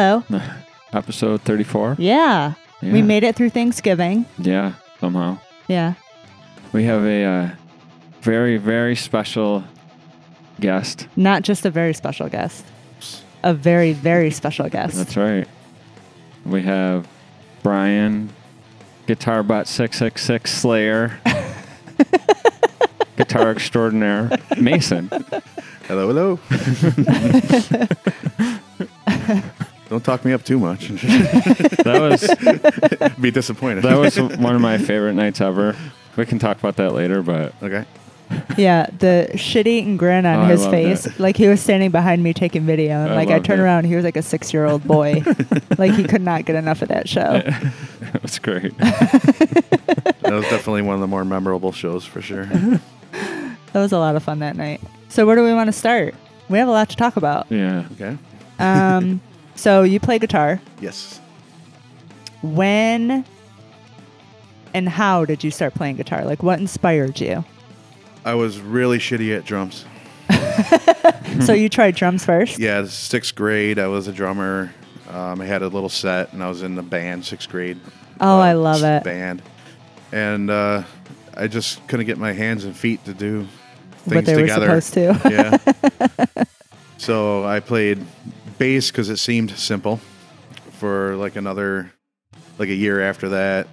[0.00, 0.24] Hello.
[0.94, 1.96] Episode 34.
[1.98, 2.54] Yeah.
[2.80, 4.24] We made it through Thanksgiving.
[4.38, 5.38] Yeah, somehow.
[5.68, 5.92] Yeah.
[6.72, 7.50] We have a uh,
[8.22, 9.62] very, very special
[10.58, 11.06] guest.
[11.16, 12.64] Not just a very special guest,
[13.44, 14.96] a very, very special guest.
[14.96, 15.46] That's right.
[16.46, 17.06] We have
[17.62, 18.30] Brian,
[19.06, 21.20] Guitarbot 666 Slayer,
[23.18, 25.10] Guitar Extraordinaire, Mason.
[25.86, 26.38] Hello, hello.
[29.90, 30.88] Don't talk me up too much.
[31.80, 33.82] That was Be disappointed.
[33.84, 35.74] that was one of my favorite nights ever.
[36.16, 37.84] We can talk about that later, but okay.
[38.56, 38.86] yeah.
[38.98, 41.04] The shit eating grin on Oh, his face.
[41.04, 41.18] that.
[41.18, 43.02] Like he was standing behind me taking video.
[43.02, 43.64] And I like I love turned that.
[43.64, 45.22] around, he was like a six year old boy.
[45.78, 47.42] like he could not get enough of that show.
[48.12, 48.76] That was great.
[48.78, 52.44] That was definitely one of the more memorable shows for sure.
[52.46, 52.80] That
[53.74, 54.80] was a lot of fun that night.
[55.08, 56.14] So where do we want to start?
[56.48, 57.46] We have a lot to talk about.
[57.50, 57.84] Yeah.
[57.92, 58.18] Okay.
[58.58, 59.20] Um,
[59.60, 60.60] so you play guitar.
[60.80, 61.20] Yes.
[62.42, 63.24] When
[64.72, 66.24] and how did you start playing guitar?
[66.24, 67.44] Like what inspired you?
[68.24, 69.84] I was really shitty at drums.
[71.44, 72.58] so you tried drums first?
[72.58, 74.72] Yeah, sixth grade, I was a drummer.
[75.08, 77.78] Um, I had a little set, and I was in the band sixth grade.
[78.20, 79.02] Oh, I uh, love it.
[79.02, 79.42] Band,
[80.12, 80.84] and uh,
[81.36, 83.46] I just couldn't get my hands and feet to do
[84.04, 84.68] things what they together.
[84.68, 85.30] were supposed to.
[85.30, 86.44] yeah.
[86.98, 88.04] so I played
[88.60, 89.98] bass because it seemed simple
[90.78, 91.90] for like another,
[92.58, 93.66] like a year after that.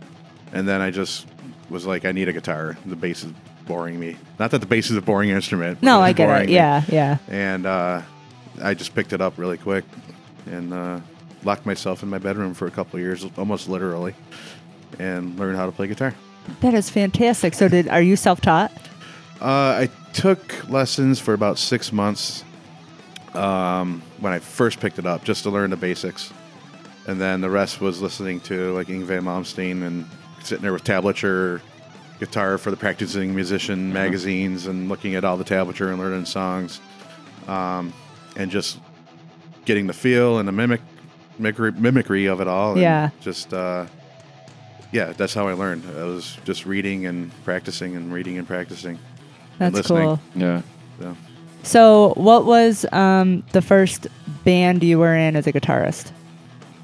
[0.53, 1.27] And then I just
[1.69, 2.77] was like, I need a guitar.
[2.85, 3.33] The bass is
[3.67, 4.15] boring me.
[4.39, 5.81] Not that the bass is a boring instrument.
[5.81, 6.47] but no, I get it.
[6.47, 6.55] me.
[6.55, 7.17] Yeah, yeah.
[7.27, 8.01] And uh,
[8.63, 9.83] I just picked it up really quick
[10.45, 11.01] and uh,
[11.43, 14.15] locked myself in my bedroom for a couple of years, almost literally,
[14.99, 16.15] and learned how to play guitar.
[16.61, 17.53] That is fantastic.
[17.55, 18.71] So, did are you self-taught?
[19.41, 22.45] Uh, I took lessons for about six months
[23.33, 26.31] um, when I first picked it up, just to learn the basics,
[27.07, 30.05] and then the rest was listening to like Yngwie Malmsteen and
[30.43, 31.61] sitting there with tablature
[32.19, 36.79] guitar for the practicing musician magazines and looking at all the tablature and learning songs,
[37.47, 37.93] um,
[38.35, 38.79] and just
[39.65, 40.81] getting the feel and the mimic
[41.37, 42.71] mimicry, mimicry of it all.
[42.73, 43.09] and Yeah.
[43.21, 43.53] just.
[43.53, 43.85] Uh,
[44.93, 45.83] yeah, that's how I learned.
[45.97, 48.97] I was just reading and practicing and reading and practicing.
[49.59, 50.03] and That's listening.
[50.03, 50.19] cool.
[50.33, 50.61] Yeah.
[50.97, 51.17] So,
[51.67, 54.07] So, what was um, the first
[54.45, 56.11] band you were in as a guitarist?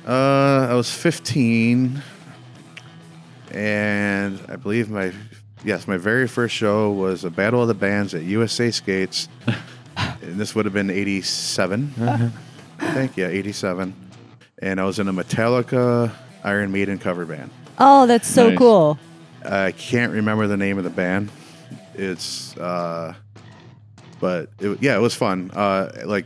[0.05, 2.01] uh, I was 15,
[3.51, 5.13] and I believe my
[5.63, 9.29] yes, my very first show was a Battle of the Bands at USA Skates,
[9.97, 11.93] and this would have been '87,
[12.79, 13.15] I think.
[13.15, 13.93] Yeah, '87,
[14.61, 16.11] and I was in a Metallica
[16.43, 17.51] Iron Maiden cover band.
[17.79, 18.57] Oh, that's so Nice.
[18.57, 18.99] cool.
[19.45, 21.29] I can't remember the name of the band.
[21.95, 23.13] It's uh,
[24.23, 25.51] but it, yeah, it was fun.
[25.53, 26.25] Uh, like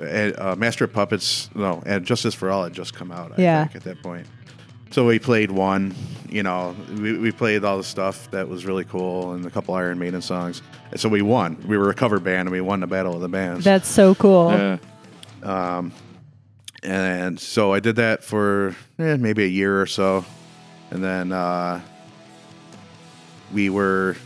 [0.00, 0.04] uh,
[0.38, 3.32] uh, Master of Puppets, no, and Justice for All had just come out.
[3.36, 3.64] I Yeah.
[3.64, 4.26] think at that point.
[4.92, 5.94] So we played one.
[6.28, 9.74] You know, we, we played all the stuff that was really cool and a couple
[9.74, 10.62] Iron Maiden songs.
[10.92, 11.56] And so we won.
[11.66, 13.64] We were a cover band and we won the Battle of the Bands.
[13.64, 14.52] That's so cool.
[14.52, 14.76] Yeah.
[15.42, 15.92] Um,
[16.84, 20.24] and so I did that for eh, maybe a year or so,
[20.92, 21.80] and then uh,
[23.52, 24.16] we were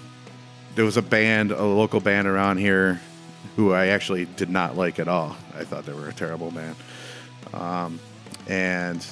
[0.74, 3.00] there was a band, a local band around here,
[3.56, 5.36] who I actually did not like at all.
[5.58, 6.76] I thought they were a terrible band,
[7.54, 7.98] um,
[8.46, 9.04] and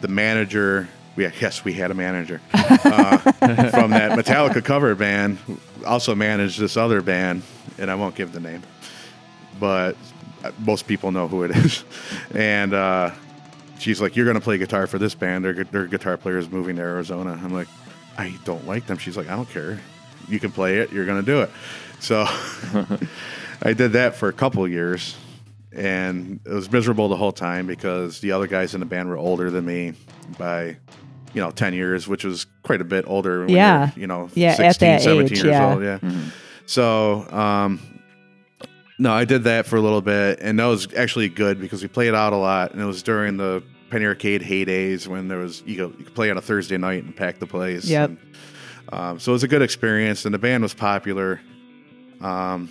[0.00, 0.88] the manager.
[1.14, 3.18] We, yes, we had a manager uh,
[3.70, 5.38] from that Metallica cover band.
[5.86, 7.42] Also managed this other band,
[7.78, 8.62] and I won't give the name
[9.62, 9.96] but
[10.58, 11.84] most people know who it is.
[12.34, 13.12] And uh,
[13.78, 15.44] she's like, "You're going to play guitar for this band.
[15.44, 17.68] Their, their guitar player is moving to Arizona." I'm like,
[18.18, 19.78] "I don't like them." She's like, "I don't care.
[20.28, 20.92] You can play it.
[20.92, 21.50] You're going to do it."
[22.00, 22.26] So
[23.62, 25.16] I did that for a couple of years,
[25.72, 29.16] and it was miserable the whole time because the other guys in the band were
[29.18, 29.94] older than me
[30.38, 30.76] by.
[31.34, 33.40] You know, ten years, which was quite a bit older.
[33.46, 33.90] When Yeah.
[33.96, 35.72] you're, know, Yeah, at that 17 age, years yeah.
[35.72, 35.82] old.
[35.82, 35.98] Yeah.
[36.66, 37.80] So, um,
[38.98, 41.88] no, I did that for a little bit, and that was actually good because we
[41.88, 45.62] played out a lot, and it was during the Penny Arcade heydays when there was
[45.64, 47.86] you, go, you could play on a Thursday night and pack the place.
[47.86, 48.10] Yep.
[48.10, 48.18] And,
[48.92, 51.40] um, so it was a good experience, and the band was popular.
[52.20, 52.68] Um,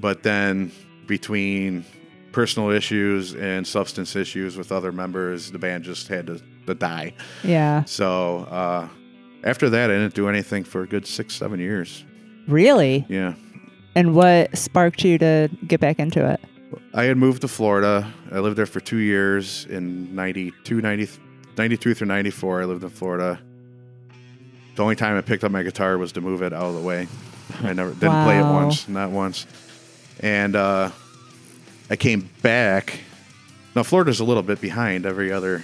[0.00, 0.72] but then
[1.06, 1.84] between
[2.32, 7.14] personal issues and substance issues with other members, the band just had to, to die.
[7.42, 7.84] Yeah.
[7.84, 8.88] So uh,
[9.44, 12.04] after that, I didn't do anything for a good six, seven years.
[12.46, 13.06] Really?
[13.08, 13.34] Yeah.
[13.94, 16.40] And what sparked you to get back into it?
[16.92, 18.12] I had moved to Florida.
[18.30, 21.08] I lived there for two years in 92, 90,
[21.56, 22.62] 92 through 94.
[22.62, 23.40] I lived in Florida.
[24.74, 26.82] The only time I picked up my guitar was to move it out of the
[26.82, 27.08] way.
[27.62, 29.46] I never didn't play it once, not once.
[30.20, 30.90] And uh,
[31.90, 33.00] I came back.
[33.74, 35.62] Now, Florida's a little bit behind every other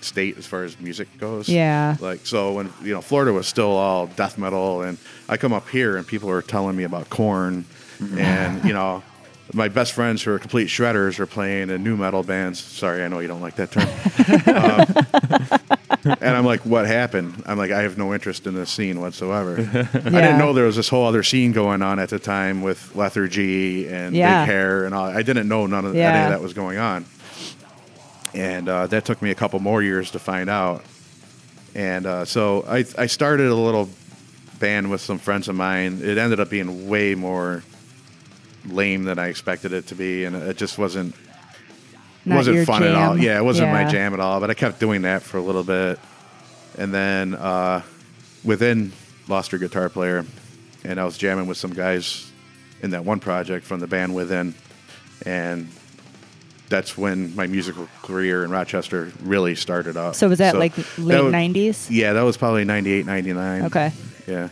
[0.00, 1.48] state as far as music goes.
[1.48, 1.96] Yeah.
[2.00, 5.68] Like so when you know Florida was still all death metal and I come up
[5.68, 7.64] here and people are telling me about Korn
[8.16, 9.02] and you know
[9.52, 12.58] my best friends who are complete shredders are playing in nu metal bands.
[12.60, 13.88] Sorry, I know you don't like that term.
[15.68, 15.78] um,
[16.20, 17.42] and I'm like, what happened?
[17.46, 19.54] I'm like, I have no interest in this scene whatsoever.
[19.94, 22.94] I didn't know there was this whole other scene going on at the time with
[22.96, 24.42] lethargy and Yeah.
[24.44, 25.06] big hair and all.
[25.06, 27.04] I didn't know none of any of that was going on
[28.34, 30.82] and uh, that took me a couple more years to find out.
[31.74, 33.88] And uh, so I, I started a little
[34.58, 36.00] band with some friends of mine.
[36.02, 37.62] It ended up being way more
[38.66, 41.14] lame than I expected it to be, and it just wasn't
[42.24, 43.18] Not wasn't fun at all.
[43.18, 44.40] Yeah, it wasn't my jam at all.
[44.40, 45.98] But I kept doing that for a little bit,
[46.78, 47.82] and then uh,
[48.44, 48.92] within
[49.28, 50.24] lost your guitar player,
[50.84, 52.30] and I was jamming with some guys
[52.82, 54.54] in that one project from the band within,
[55.26, 55.68] and
[56.68, 60.14] that's when my musical career in Rochester really started up.
[60.14, 61.86] So was that like that late was- 90s?
[61.90, 63.62] Yeah, that was probably 98, 99.
[63.66, 63.92] Okay.
[64.26, 64.48] Yeah.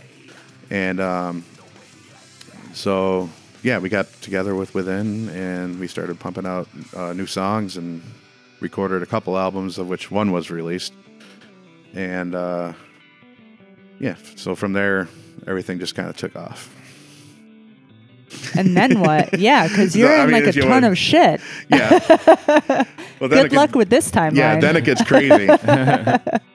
[0.70, 1.44] And um,
[2.74, 3.30] so,
[3.62, 8.02] yeah, we got together with Within and we started pumping out uh, new songs and
[8.60, 10.92] recorded a couple albums, of which one was released.
[11.94, 12.72] And uh,
[13.98, 15.08] yeah, so from there,
[15.46, 16.74] everything just kind of took off.
[18.56, 19.38] And then what?
[19.40, 21.40] Yeah, because you're I in mean, like a ton of shit.
[21.68, 21.98] Yeah.
[23.18, 24.36] well, Good gets- luck with this timeline.
[24.36, 25.46] Yeah, then it gets crazy.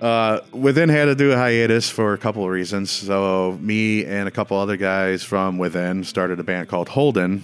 [0.00, 2.90] uh, Within had to do a hiatus for a couple of reasons.
[2.90, 7.42] So me and a couple other guys from Within started a band called Holden,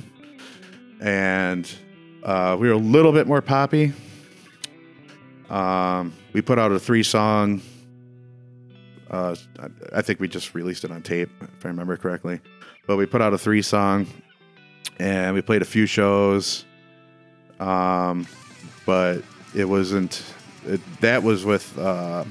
[1.01, 1.71] and
[2.23, 3.93] uh, we were a little bit more poppy.
[5.49, 7.63] Um, we put out a three-song.
[9.11, 9.37] Uh,
[9.93, 12.41] I, think we just released it on tape, if I remember correctly.
[12.87, 14.07] But we put out a three-song,
[14.99, 16.65] and we played a few shows.
[17.61, 18.27] Um,
[18.87, 19.23] but
[19.55, 20.23] it wasn't.
[20.67, 22.25] It, that was with uh,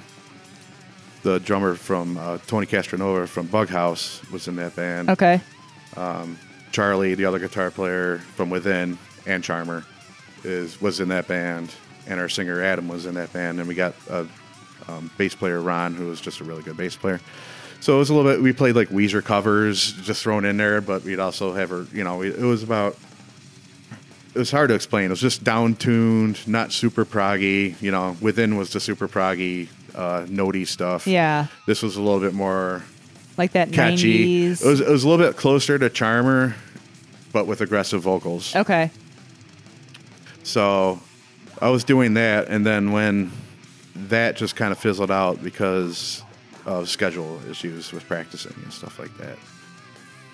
[1.23, 5.09] the drummer from uh, Tony Castronova from Bughouse was in that band.
[5.09, 5.41] okay.
[6.71, 9.83] Charlie, the other guitar player from Within, and CHRMR
[10.43, 11.73] is was in that band,
[12.07, 14.27] and our singer Adam was in that band, and we got a
[14.87, 17.19] um, bass player Ron, who was just a really good bass player.
[17.81, 18.41] So it was a little bit.
[18.41, 21.85] We played like Weezer covers, just thrown in there, but we'd also have her.
[21.91, 22.97] You know, we, it was about.
[24.33, 25.05] It was hard to explain.
[25.05, 27.79] It was just down tuned, not super proggy.
[27.81, 31.07] You know, Within was the super proggy, uh, notey stuff.
[31.07, 32.83] Yeah, This was a little bit more
[33.37, 34.49] like that catchy.
[34.49, 34.61] 90s.
[34.63, 36.53] It was, it was a little bit closer to CHRMR,
[37.33, 38.55] but with aggressive vocals.
[38.55, 38.91] okay.
[40.43, 40.99] So
[41.61, 43.31] I was doing that, and then when
[43.95, 46.23] that just kind of fizzled out because
[46.65, 49.37] of schedule issues with practicing and stuff like that.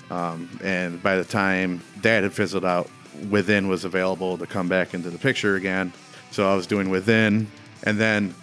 [0.10, 2.90] Um, and by the time that had fizzled out,
[3.30, 5.92] Within was available to come back into the picture again.
[6.32, 7.48] So I was doing Within,
[7.84, 8.34] and then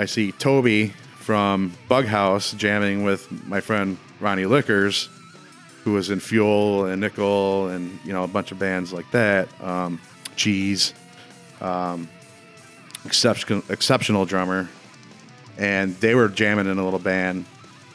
[0.00, 5.10] I see Toby from Bughouse jamming with my friend Ronnie Lickers,
[5.84, 9.48] who was in Fuel and Nickel and you know a bunch of bands like that.
[9.62, 10.00] Um,
[10.36, 10.94] Cheese,
[11.60, 12.08] um,
[13.04, 14.70] exceptional exceptional drummer,
[15.58, 17.44] and they were jamming in a little band.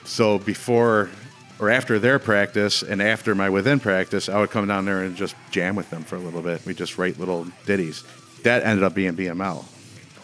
[0.04, 1.10] So before
[1.58, 5.16] or after their practice and after my within practice, I would come down there and
[5.16, 6.64] just jam with them for a little bit.
[6.68, 8.04] We just write little ditties.
[8.44, 9.66] That ended up being BML.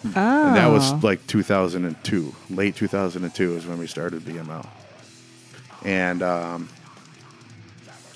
[0.03, 0.47] Oh.
[0.47, 4.67] And that was like 2002, late 2002 is when we started BML.
[5.83, 6.69] And um,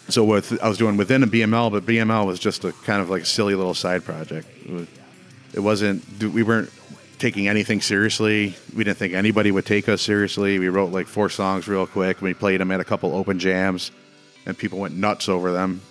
[0.10, 3.10] so with I was doing within a BML, but BML was just a kind of
[3.10, 4.48] like a silly little side project.
[4.66, 4.88] It, was,
[5.56, 6.72] wasn't we weren't
[7.18, 8.56] taking anything seriously.
[8.76, 10.60] We didn't think anybody would take us seriously.
[10.60, 12.22] We wrote like four songs real quick.
[12.22, 13.92] We played them at a couple open jams,
[14.46, 15.82] and people went nuts over them.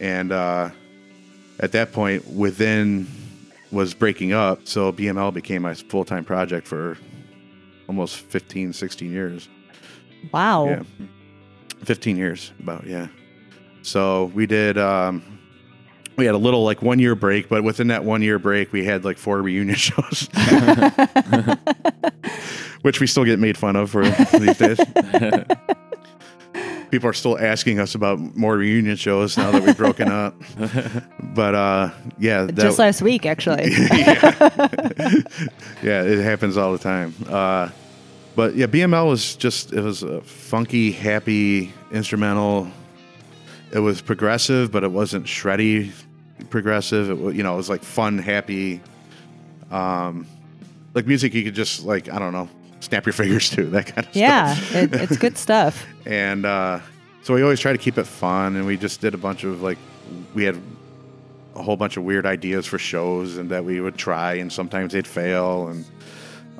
[0.00, 0.70] And uh,
[1.60, 3.06] at that point, within
[3.72, 6.98] was breaking up, so BML became my full time project for
[7.88, 9.48] almost 15, 16 years.
[10.32, 10.66] wow.
[10.66, 10.82] Yeah.
[11.84, 13.08] 15 years, about, yeah.
[13.82, 15.22] So we did, um,
[16.16, 18.84] we had a little like one year break, but within that one year break, we
[18.84, 20.28] had like four reunion shows,
[22.82, 24.78] which we still get made fun of for these days.
[26.92, 30.34] People are still asking us about more reunion shows now that we've broken up.
[31.18, 33.70] But uh, yeah, that, Just last week, actually.
[35.82, 37.14] yeah, it happens all the time.
[37.26, 37.70] Uh,
[38.36, 42.70] but yeah, BML was just it was a funky, happy instrumental.
[43.72, 45.92] It was progressive, but it wasn't shreddy
[46.50, 47.08] progressive.
[47.08, 48.82] It was, you know, it was like fun, happy,
[49.70, 50.26] um,
[50.92, 52.50] like music you could just like I don't know,
[52.82, 54.74] snap your fingers to that kind of yeah, stuff.
[54.74, 55.86] it, it's good stuff.
[56.04, 56.80] and uh,
[57.22, 58.56] so we always try to keep it fun.
[58.56, 59.78] And we just did a bunch of like
[60.34, 60.60] we had
[61.54, 64.92] a whole bunch of weird ideas for shows and that we would try, and sometimes
[64.92, 65.68] they'd fail.
[65.68, 65.84] And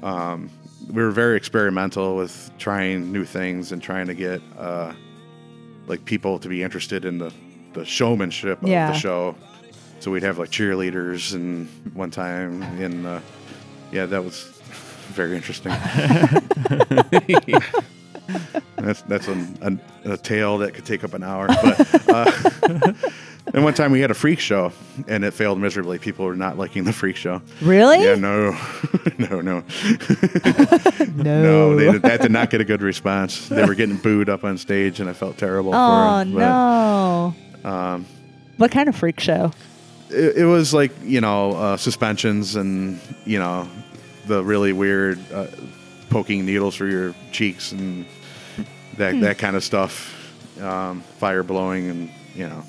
[0.03, 0.51] um,
[0.89, 4.93] we were very experimental with trying new things and trying to get uh,
[5.87, 7.33] like people to be interested in the
[7.73, 8.93] the showmanship of Yeah.
[8.93, 9.35] the show.
[10.01, 13.21] So we'd have like cheerleaders and one time in uh,
[13.93, 14.52] yeah that was
[15.07, 15.73] very interesting.
[18.77, 21.47] that's that's a, a, a tale that could take up an hour.
[21.49, 22.33] But uh,
[23.55, 24.73] and one time we had a freak show
[25.09, 25.99] and it failed miserably.
[25.99, 27.43] People were not liking the freak show.
[27.61, 28.03] Really?
[28.05, 28.57] Yeah, no,
[29.19, 29.65] no, no, no.
[31.15, 31.77] no.
[31.77, 33.49] They, that did not get a good response.
[33.49, 35.73] They were getting booed up on stage, and I felt terrible.
[35.75, 36.35] oh for them.
[36.35, 37.35] no.
[37.65, 38.07] um,
[38.57, 39.53] what kind of freak show?
[40.13, 43.69] it, it was like you know uh, suspensions and you know
[44.27, 45.47] the really weird uh,
[46.11, 48.05] poking needles through your cheeks and
[48.97, 50.15] that that kind of stuff
[50.61, 52.63] um, fire blowing and you know.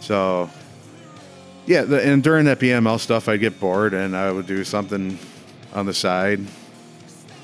[0.00, 0.50] So
[1.66, 5.18] yeah the, and during that bml stuff i'd get bored and i would do something
[5.74, 6.40] on the side.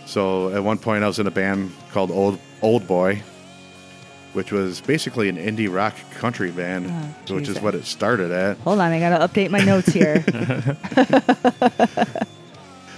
[0.06, 3.22] So at one point i was in a band called old old boy
[4.32, 6.90] which was basically an indie rock country band
[7.28, 8.56] Oh, which is what it started at.
[8.58, 10.25] Hold on, I gotta update my notes here.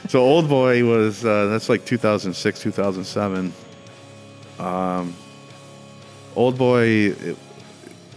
[0.09, 3.53] so Old Boy was uh, that's like 2006, 2007.
[4.59, 5.15] Um,
[6.37, 7.37] Old Boy it,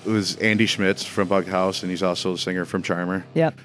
[0.06, 3.24] it was Andy Schmitz from Bughouse, and he's also the singer from CHRMR.
[3.34, 3.60] Yep.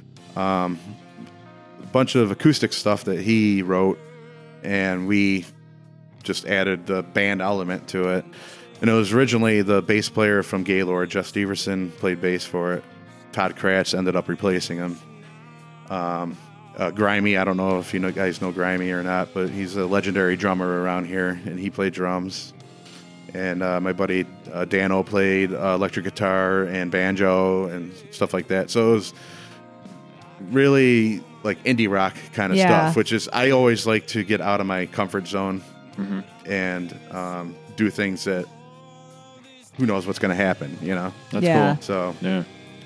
[1.81, 3.99] a bunch of acoustic stuff that he wrote,
[4.63, 5.45] and we
[6.23, 8.25] just added the band element to it.
[8.81, 12.85] And it was originally the bass player from Gaylord, Jeff Steverson, played bass for it.
[13.31, 14.99] Todd Kratz ended up replacing him.
[15.89, 16.37] Um,
[16.79, 19.77] uh, Grimy, I don't know if you know guys know Grimy or not, but he's
[19.77, 22.53] a legendary drummer around here, and he played drums.
[23.35, 28.49] And uh, my buddy uh, Dano played uh, electric guitar and banjo and stuff like
[28.49, 28.71] that.
[28.71, 29.15] So it was
[30.51, 32.67] really like indie rock kind of Yeah.
[32.67, 35.63] stuff, which is I always like to get out of my comfort zone
[36.47, 38.47] and um, do things that
[39.79, 41.13] who knows what's going to happen, you know.
[41.31, 41.75] That's Yeah.
[41.77, 41.83] cool.
[41.83, 42.43] So Yeah.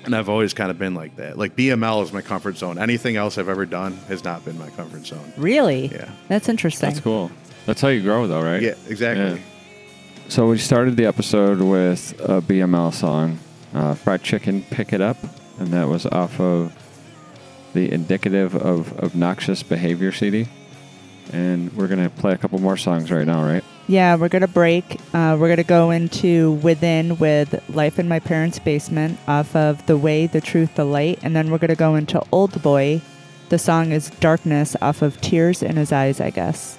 [0.07, 1.37] And I've always kind of been like that.
[1.37, 2.79] Like BML is my comfort zone.
[2.79, 5.33] Anything else I've ever done has not been my comfort zone.
[5.35, 5.87] Really?
[5.87, 6.09] Yeah.
[6.29, 6.89] That's interesting.
[6.89, 7.29] That's cool.
[7.65, 8.61] That's how you grow, though, right?
[8.61, 9.41] Yeah, exactly.
[9.41, 10.29] Yeah.
[10.29, 13.39] So we started the episode with a BML song,
[13.73, 15.17] uh, "Fried Chicken, Pick It Up,"
[15.59, 16.73] and that was off of
[17.73, 20.47] the Indicative of Obnoxious Behavior CD.
[21.33, 23.63] And we're gonna play a couple more songs right now, right?
[23.89, 24.99] Yeah, we're gonna break.
[25.13, 29.95] Uh, we're gonna go into within with "Life in My Parents' Basement" off of "The
[29.97, 32.99] Way, the Truth, the Light," and then we're gonna go into "Old Boy."
[33.47, 36.77] The song is "Darkness" off of "Tears in His Eyes," I guess.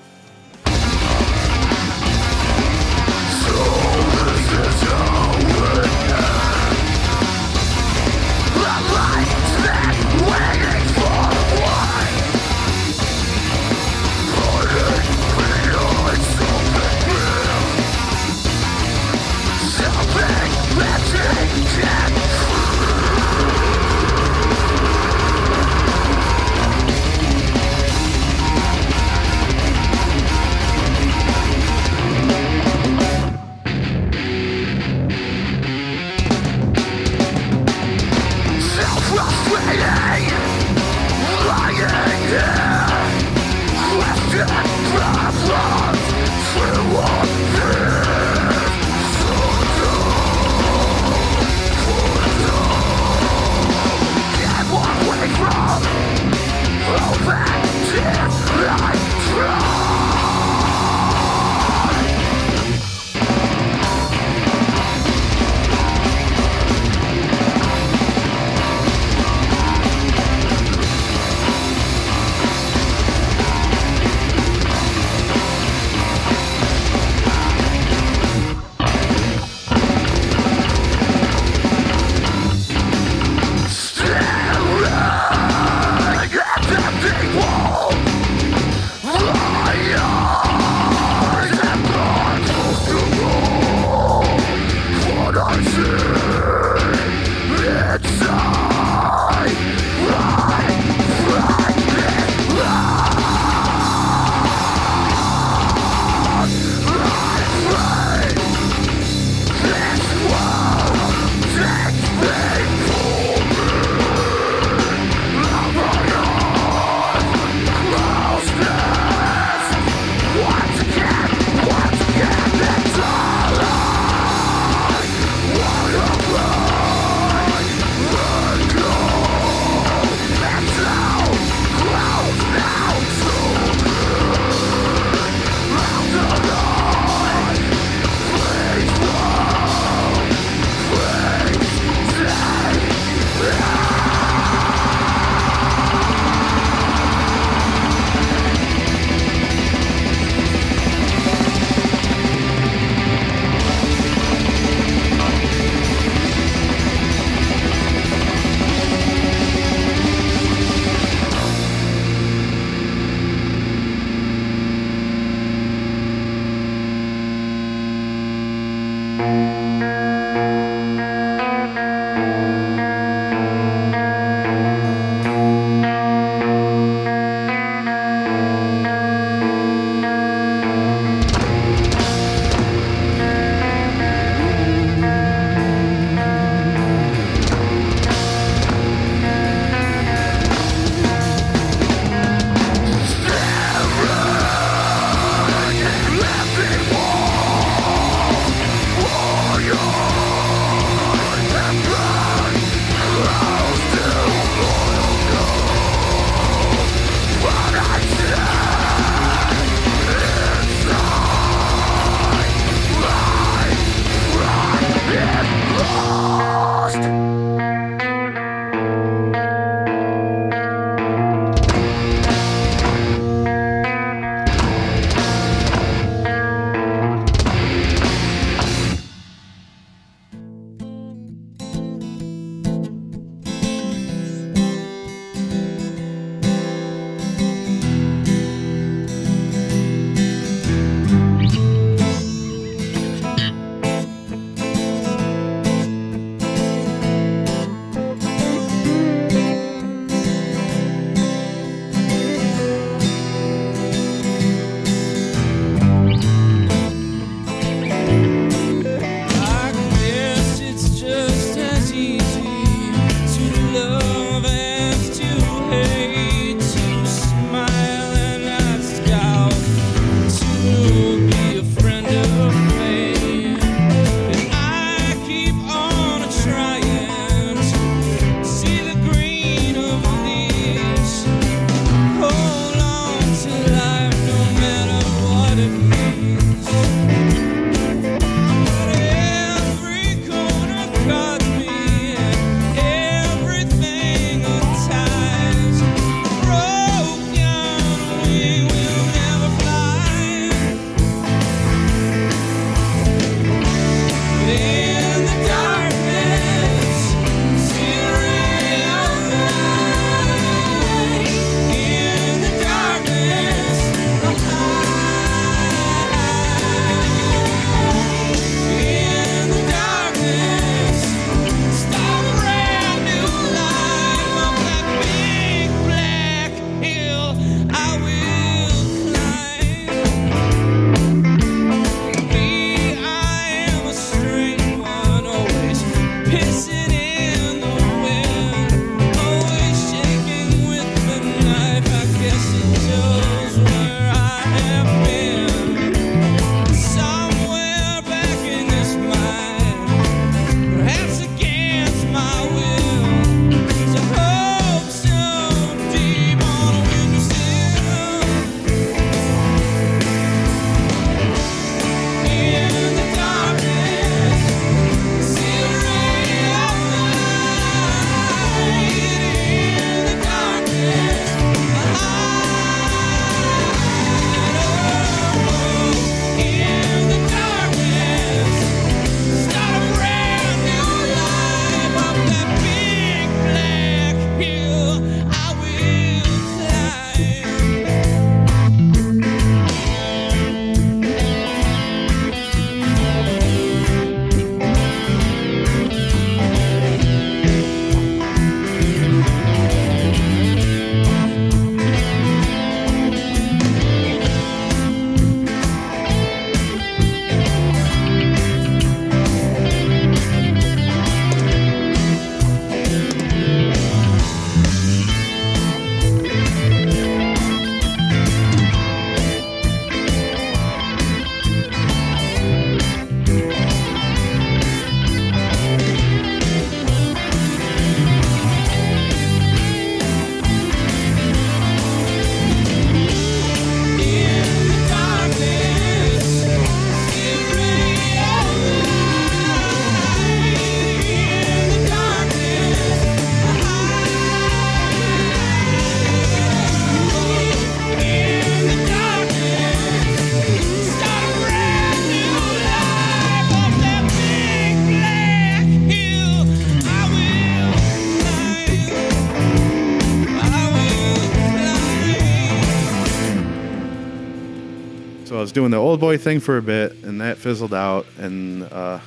[465.58, 469.00] Doing the old boy thing for a bit, and that fizzled out, and uh,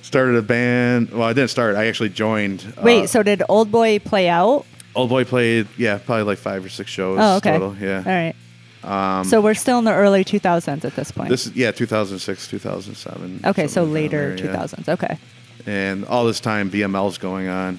[0.00, 1.10] started a band.
[1.10, 1.76] Well, I didn't start.
[1.76, 2.64] I actually joined.
[2.82, 4.64] Wait, uh, so did Old Boy play out?
[4.94, 5.68] old boy played.
[5.76, 7.52] Yeah, probably like five or six shows Oh, okay.
[7.52, 7.76] total.
[7.78, 7.98] Yeah.
[8.06, 9.26] All right.
[9.26, 11.26] so we're still in the early 2000s at this point.
[11.26, 13.40] Um, This is yeah, 2006, 2007.
[13.44, 14.56] okay, so later there, yeah.
[14.56, 14.88] 2000s.
[14.88, 15.18] Okay.
[15.66, 17.78] and all this time BML's going on.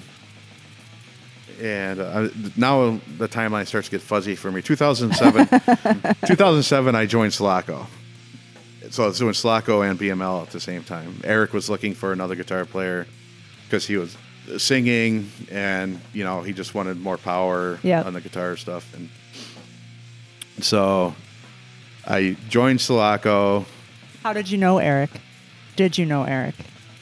[1.60, 4.62] And uh, now the timeline starts to get fuzzy for me.
[4.62, 5.46] 2007,
[6.26, 7.86] 2007, I joined Sulaco.
[8.90, 11.20] So I was doing Sulaco and BML at the same time.
[11.24, 13.06] Eric was looking for another guitar player
[13.64, 14.16] because he was
[14.56, 18.06] singing and you know he just wanted more power Yep.
[18.06, 18.94] on the guitar stuff.
[18.94, 19.10] And
[20.64, 21.14] so
[22.06, 23.66] I joined Sulaco.
[24.22, 25.10] How did you know Eric?
[25.76, 26.54] Did you know Eric?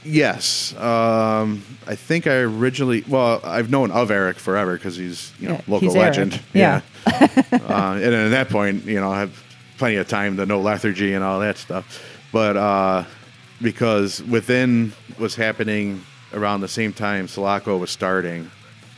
[0.06, 3.02] Yes, um, I think I originally.
[3.08, 6.16] Well, I've known of Eric forever because he's you know Yeah, local he's Eric.
[6.16, 6.40] legend.
[6.54, 6.80] Yeah.
[7.06, 9.42] uh, and at that point, you know, I have
[9.78, 12.02] plenty of time to know lethargy and all that stuff.
[12.32, 13.04] But uh,
[13.60, 18.50] because within was happening around the same time, Sulaco was starting.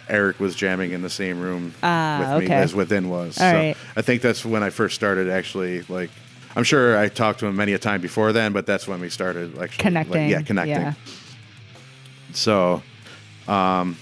[0.09, 3.38] Eric was jamming in the same room Ah, with me as within was.
[3.38, 3.77] All so right.
[3.94, 6.11] I think that's when I first started actually like.
[6.59, 9.11] I'm sure I talked to him many a time before then, but that's when we
[9.11, 10.29] started actually like, Connecting.
[10.29, 10.75] yeah, connecting.
[10.75, 10.94] Yeah.
[12.33, 12.83] So,
[13.47, 13.97] um,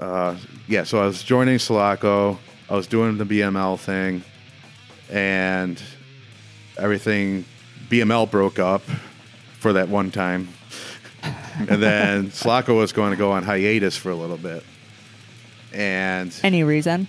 [0.00, 2.38] uh, yeah, so I was joining Sulaco.
[2.70, 4.24] I was doing the BML thing,
[5.10, 5.80] and
[6.78, 7.44] everything
[7.90, 8.80] BML broke up
[9.58, 10.48] for that one time,
[11.68, 14.64] and then Sulaco was going to go on hiatus for a little bit,
[15.74, 17.08] and Any reason?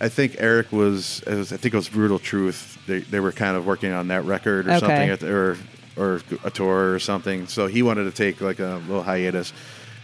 [0.00, 2.77] I think Eric was, was I think it was Brutal Truth.
[2.88, 5.08] They, they were kind of working on that record or Okay.
[5.08, 5.56] something, or
[5.96, 7.46] or a tour or something.
[7.48, 9.52] So he wanted to take like a little hiatus,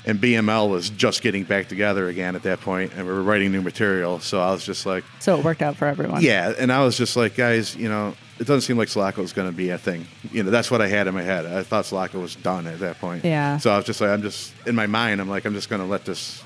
[0.06, 3.50] and BML was just getting back together again at that point, and we were writing
[3.52, 4.18] new material.
[4.20, 6.20] So I was just like, So it worked out for everyone.
[6.22, 9.32] yeah, and I was just like, guys, you know, it doesn't seem like Sulaco is
[9.32, 10.04] going to be a thing.
[10.32, 11.46] You know, that's what I had in my head.
[11.46, 13.24] I thought Sulaco was done at that point.
[13.24, 13.58] Yeah.
[13.58, 15.20] So I was just like, I'm just in my mind.
[15.20, 16.42] I'm like, I'm just going to let this.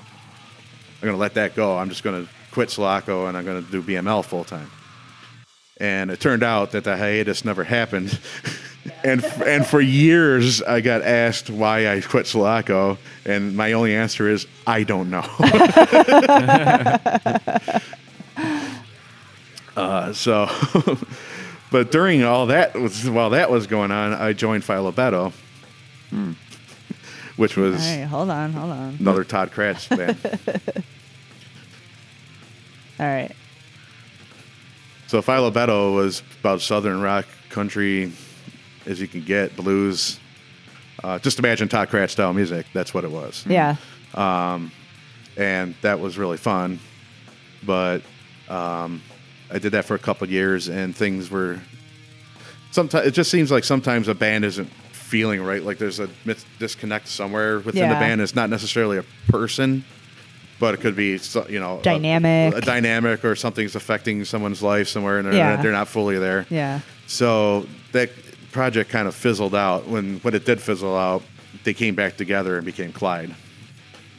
[1.01, 1.75] I'm going to let that go.
[1.75, 4.69] I'm just going to quit Sulaco and I'm going to do BML full time.
[5.79, 8.19] And it turned out that the hiatus never happened.
[9.03, 14.27] and and for years I got asked why I quit Sulaco, and my only answer
[14.29, 15.25] is I don't know.
[19.77, 20.49] uh, so,
[21.71, 25.31] but during all that was while that was going on, I joined Philo Beddoe,
[27.37, 28.97] which was All right, hold on, hold on.
[28.99, 30.17] another Todd Kratz band.
[32.99, 33.31] All right.
[35.09, 38.11] So Philo Beddoe was about southern rock country
[38.85, 40.19] as you can get, blues.
[41.03, 42.67] Uh, just imagine Todd Kratz style music.
[42.75, 43.43] That's what it was.
[43.49, 43.77] Yeah.
[44.13, 44.71] Um,
[45.35, 46.79] And that was really fun.
[47.63, 48.03] But
[48.49, 49.01] um,
[49.49, 51.59] I did that for a couple of years and things were
[52.69, 55.63] sometimes it just seems like sometimes a band isn't feeling right.
[55.63, 56.07] Like there's a
[56.59, 57.99] disconnect somewhere within the Yeah.
[57.99, 58.21] band.
[58.21, 59.83] It's not necessarily a person,
[60.59, 61.19] but it could be
[61.49, 62.55] you know a- Dynamic.
[62.55, 65.61] a, dynamic or something's affecting someone's life somewhere and they're, Yeah.
[65.61, 66.45] they're not fully there.
[66.49, 66.81] Yeah.
[67.07, 68.09] So that
[68.51, 69.87] project kind of fizzled out.
[69.87, 71.23] When when it did fizzle out,
[71.63, 73.29] they came back together and became Clyde.
[73.29, 73.35] You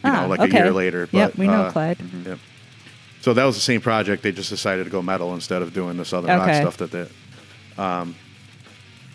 [0.04, 0.58] Ah, know, like okay.
[0.58, 1.06] a year later.
[1.12, 1.98] But, Yep, we know uh, Clyde.
[2.26, 2.38] Yep.
[3.20, 4.22] So that was the same project.
[4.22, 7.06] They just decided to go metal instead of doing the southern rock stuff that they.
[7.76, 8.14] Um,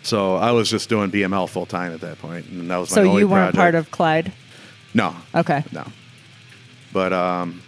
[0.04, 2.94] so I was just doing BML full time at that point, and that was my
[2.94, 3.56] So only you weren't project.
[3.56, 4.32] part of Clyde?
[4.94, 5.16] No.
[5.34, 5.64] Okay.
[5.72, 5.84] No.
[6.96, 7.60] But um,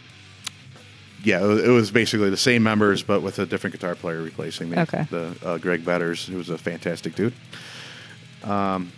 [1.23, 4.79] yeah, it was, basically the same members, but with a different guitar player replacing me.
[4.79, 5.07] Okay.
[5.11, 7.35] The uh, Greg Betters, who was a fantastic dude.
[8.43, 8.91] Um,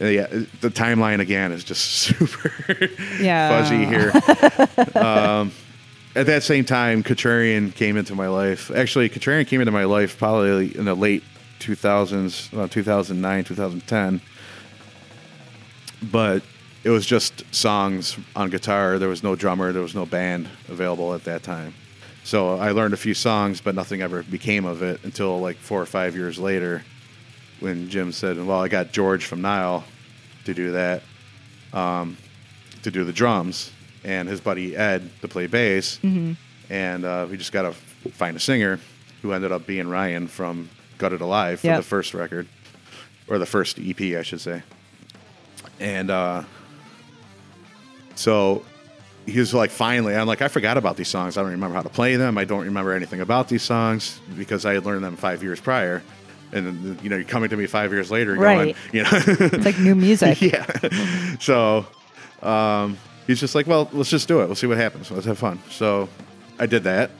[0.00, 0.28] uh, yeah,
[0.62, 2.50] the timeline again is just super
[3.20, 3.50] Yeah.
[3.50, 4.12] fuzzy here.
[5.04, 5.52] um,
[6.16, 8.70] at that same time, Contrarian came into my life.
[8.70, 11.22] Actually, Contrarian came into my life probably in the late
[11.60, 14.22] 2000s, uh, 2009, 2010
[16.10, 16.42] but
[16.84, 18.98] it was just songs on guitar.
[18.98, 21.74] There was no drummer, there was no band available at that time.
[22.24, 25.80] So I learned a few songs, but nothing ever became of it until like four
[25.80, 26.82] or five years later
[27.60, 29.84] when Jim said, Well, I got George from Nile
[30.44, 31.02] to do that,
[31.72, 32.16] um,
[32.82, 33.70] to do the drums,
[34.04, 35.98] and his buddy Ed to play bass.
[36.70, 37.72] And uh, we just got to
[38.12, 38.78] find a singer
[39.22, 40.68] who ended up being Ryan from
[40.98, 41.76] Gutted Alive for Yep.
[41.78, 42.46] the first record,
[43.28, 44.62] or the first EP, I should say
[45.80, 46.42] and uh,
[48.14, 48.64] so
[49.26, 51.36] he was like, finally, I'm like, I forgot about these songs.
[51.38, 52.36] I don't remember how to play them.
[52.36, 56.02] I don't remember anything about these songs because I had learned them five years prior.
[56.52, 58.56] And you know, you're coming to me five years later, Right.
[58.56, 60.40] going, you know, It's like new music.
[60.42, 60.66] yeah.
[61.40, 61.86] So
[62.42, 62.96] um,
[63.26, 64.46] he's just like, well, let's just do it.
[64.46, 65.10] We'll see what happens.
[65.10, 65.58] Let's have fun.
[65.70, 66.08] So
[66.58, 67.10] I did that,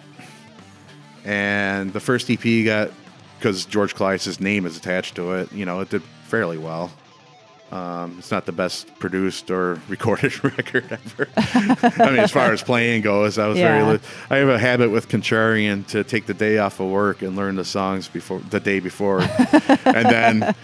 [1.24, 2.90] and the first EP got
[3.38, 6.90] because George Kollias's name is attached to it, you know, it did fairly well.
[7.74, 11.28] Um, it's not the best produced or recorded record ever.
[11.36, 13.82] I mean, as far as playing goes, I was Yeah.
[13.84, 13.94] very.
[13.94, 17.34] Li- I have a habit with Contrarian to take the day off of work and
[17.34, 19.20] learn the songs before the day before,
[19.84, 20.54] and then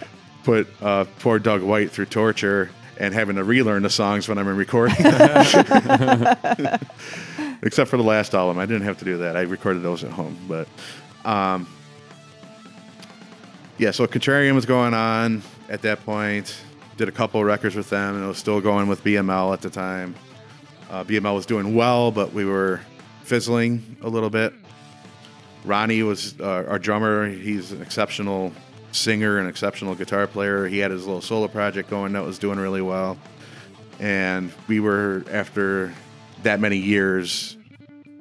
[0.43, 4.47] put uh, poor Doug White through torture and having to relearn the songs when I'm
[4.47, 4.95] in recording.
[7.63, 9.35] Except for the last album, I didn't have to do that.
[9.35, 10.67] I recorded those at home, but
[11.25, 11.67] um,
[13.77, 13.91] yeah.
[13.91, 16.55] So Contrarian was going on at that point.
[17.01, 19.61] Did a couple of records with them, and it was still going with BML at
[19.61, 20.13] the time.
[20.87, 22.79] Uh, BML was doing well, but we were
[23.23, 24.53] fizzling a little bit.
[25.65, 27.27] Ronnie was uh, our drummer.
[27.27, 28.53] He's an exceptional
[28.91, 30.67] singer, an exceptional guitar player.
[30.67, 33.17] He had his little solo project going that was doing really well.
[33.99, 35.91] And we were, after
[36.43, 37.57] that many years,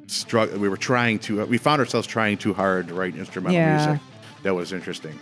[0.06, 3.86] strugg- we were trying to, we found ourselves trying too hard to write instrumental Yeah.
[3.88, 4.02] music.
[4.42, 5.20] That was interesting.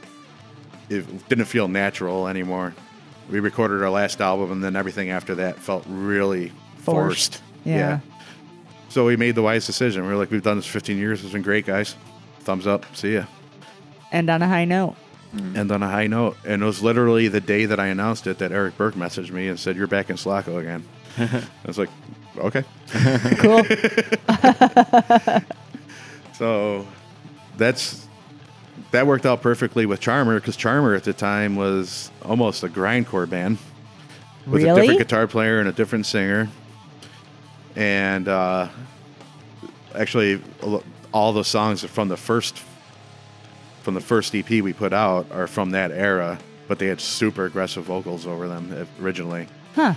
[0.88, 2.72] It didn't feel natural anymore.
[3.30, 7.36] We recorded our last album, and then everything after that felt really forced.
[7.36, 7.42] Forced.
[7.64, 8.00] Yeah.
[8.88, 10.02] So we made the wise decision.
[10.02, 11.22] We were like, we've done this 15 years.
[11.22, 11.94] It's been great, guys.
[12.40, 12.84] Thumbs up.
[12.96, 13.24] See ya.
[14.10, 14.96] And on a high note.
[15.34, 15.56] Mm-hmm.
[15.56, 16.38] And on a high note.
[16.46, 19.48] And it was literally the day that I announced it that Erik Burke messaged me
[19.48, 20.84] and said, You're back in Sulaco again.
[21.18, 21.90] I was like,
[22.38, 22.64] Okay.
[23.38, 23.62] Cool.
[26.38, 26.86] So
[27.56, 28.06] that's
[28.90, 33.28] that worked out perfectly with CHRMR because CHRMR at the time was almost a grindcore
[33.28, 33.58] band
[34.46, 36.48] with a different guitar player and a different singer.
[37.76, 38.68] And uh,
[39.94, 40.42] actually,
[41.12, 42.62] all the songs from the first
[43.82, 47.46] from the first EP we put out are from that era, but they had super
[47.46, 49.46] aggressive vocals over them originally
[49.78, 49.94] huh.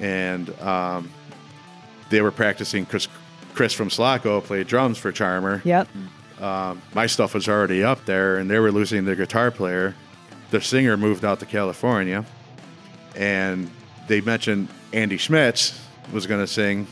[0.00, 1.10] and um,
[2.10, 2.86] they were practicing.
[2.86, 3.08] Chris,
[3.54, 5.64] Chris from Sulaco played drums for CHRMR.
[5.64, 5.88] Yep.
[6.40, 9.94] Um, my stuff was already up there, and they were losing their guitar player.
[10.50, 12.24] The singer moved out to California,
[13.14, 13.70] and
[14.08, 15.80] they mentioned Andy Schmitz
[16.12, 16.86] was going to sing.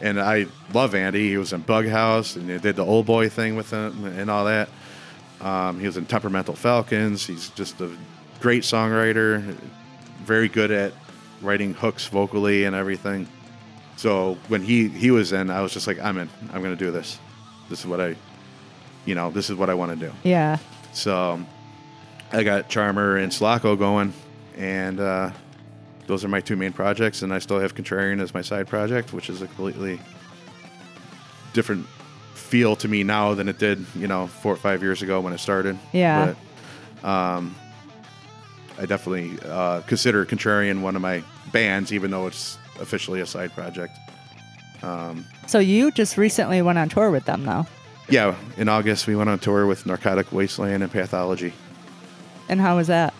[0.00, 1.30] And I love Andy.
[1.30, 4.44] He was in Bughouse, and they did the old boy thing with him and all
[4.44, 4.68] that.
[5.40, 7.26] Um, he was in Temperamental Falcons.
[7.26, 7.90] He's just a
[8.40, 9.40] great songwriter,
[10.24, 10.92] very good at
[11.42, 13.28] writing hooks vocally and everything.
[13.96, 16.28] So when he he was in, I was just like, I'm in.
[16.52, 17.18] I'm going to do this.
[17.68, 18.16] This is what I,
[19.06, 20.12] you know, this is what I want to do.
[20.22, 20.58] Yeah.
[20.92, 21.40] So
[22.32, 24.12] I got CHRMR and Sulaco going,
[24.56, 25.30] and uh,
[26.06, 27.22] those are my two main projects.
[27.22, 30.00] And I still have Contrarian as my side project, which is a completely
[31.54, 31.86] different
[32.34, 35.32] feel to me now than it did, you know, four or five years ago when
[35.32, 35.78] it started.
[35.92, 36.34] Yeah.
[37.00, 37.54] But um,
[38.78, 43.52] I definitely uh, consider Contrarian one of my bands, even though it's officially a side
[43.54, 43.96] project.
[45.46, 47.66] So you just recently went on tour with them, though.
[48.08, 51.52] Yeah, in August we went on tour with Narcotic Wasteland and Pathology.
[52.48, 53.12] And how was that?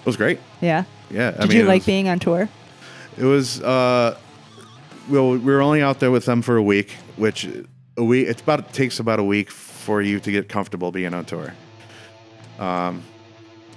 [0.00, 0.38] It was great.
[0.60, 0.84] Yeah.
[1.10, 2.48] Yeah, I Did mean, you like was- being on tour?
[3.18, 4.16] It was uh,
[5.08, 7.46] well, we were only out there with them for a week, which
[7.96, 11.12] a week it's about it takes about a week for you to get comfortable being
[11.12, 11.52] on tour.
[12.58, 13.02] Um,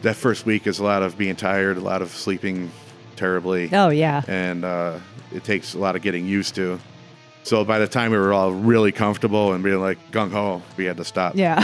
[0.04, 2.72] that first week is a lot of being tired, a lot of sleeping
[3.16, 4.22] terribly, Oh yeah.
[4.28, 5.00] and uh,
[5.34, 6.80] it takes a lot of getting used to.
[7.44, 10.86] So by the time we were all really comfortable and being like gung ho, we
[10.86, 11.36] had to stop.
[11.36, 11.60] Yeah.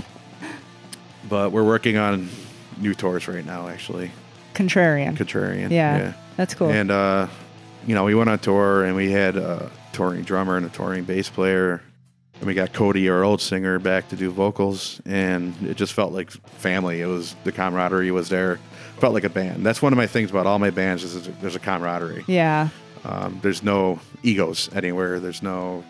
[1.28, 2.28] But we're working on
[2.78, 4.10] new tours right now, actually.
[4.52, 5.16] Contrarian.
[5.16, 5.70] Contrarian.
[5.70, 6.12] yeah.
[6.36, 6.68] That's cool.
[6.70, 7.28] And uh,
[7.86, 11.04] you know, we went on tour and we had a touring drummer and a touring
[11.04, 11.82] bass player.
[12.40, 16.12] And we got Cody, our old singer, back to do vocals, and it just felt
[16.12, 17.00] like family.
[17.00, 18.58] It was the camaraderie was there.
[18.98, 19.64] Felt like a band.
[19.64, 22.24] That's one of my things about all my bands is there's a camaraderie.
[22.26, 22.68] yeah.
[23.04, 25.20] Um, there's no egos anywhere.
[25.20, 25.84] There's no.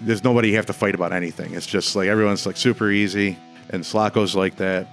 [0.00, 1.52] There's nobody you have to fight about anything.
[1.54, 3.36] It's just like everyone's like super easy,
[3.68, 4.86] and Sulaco's like that,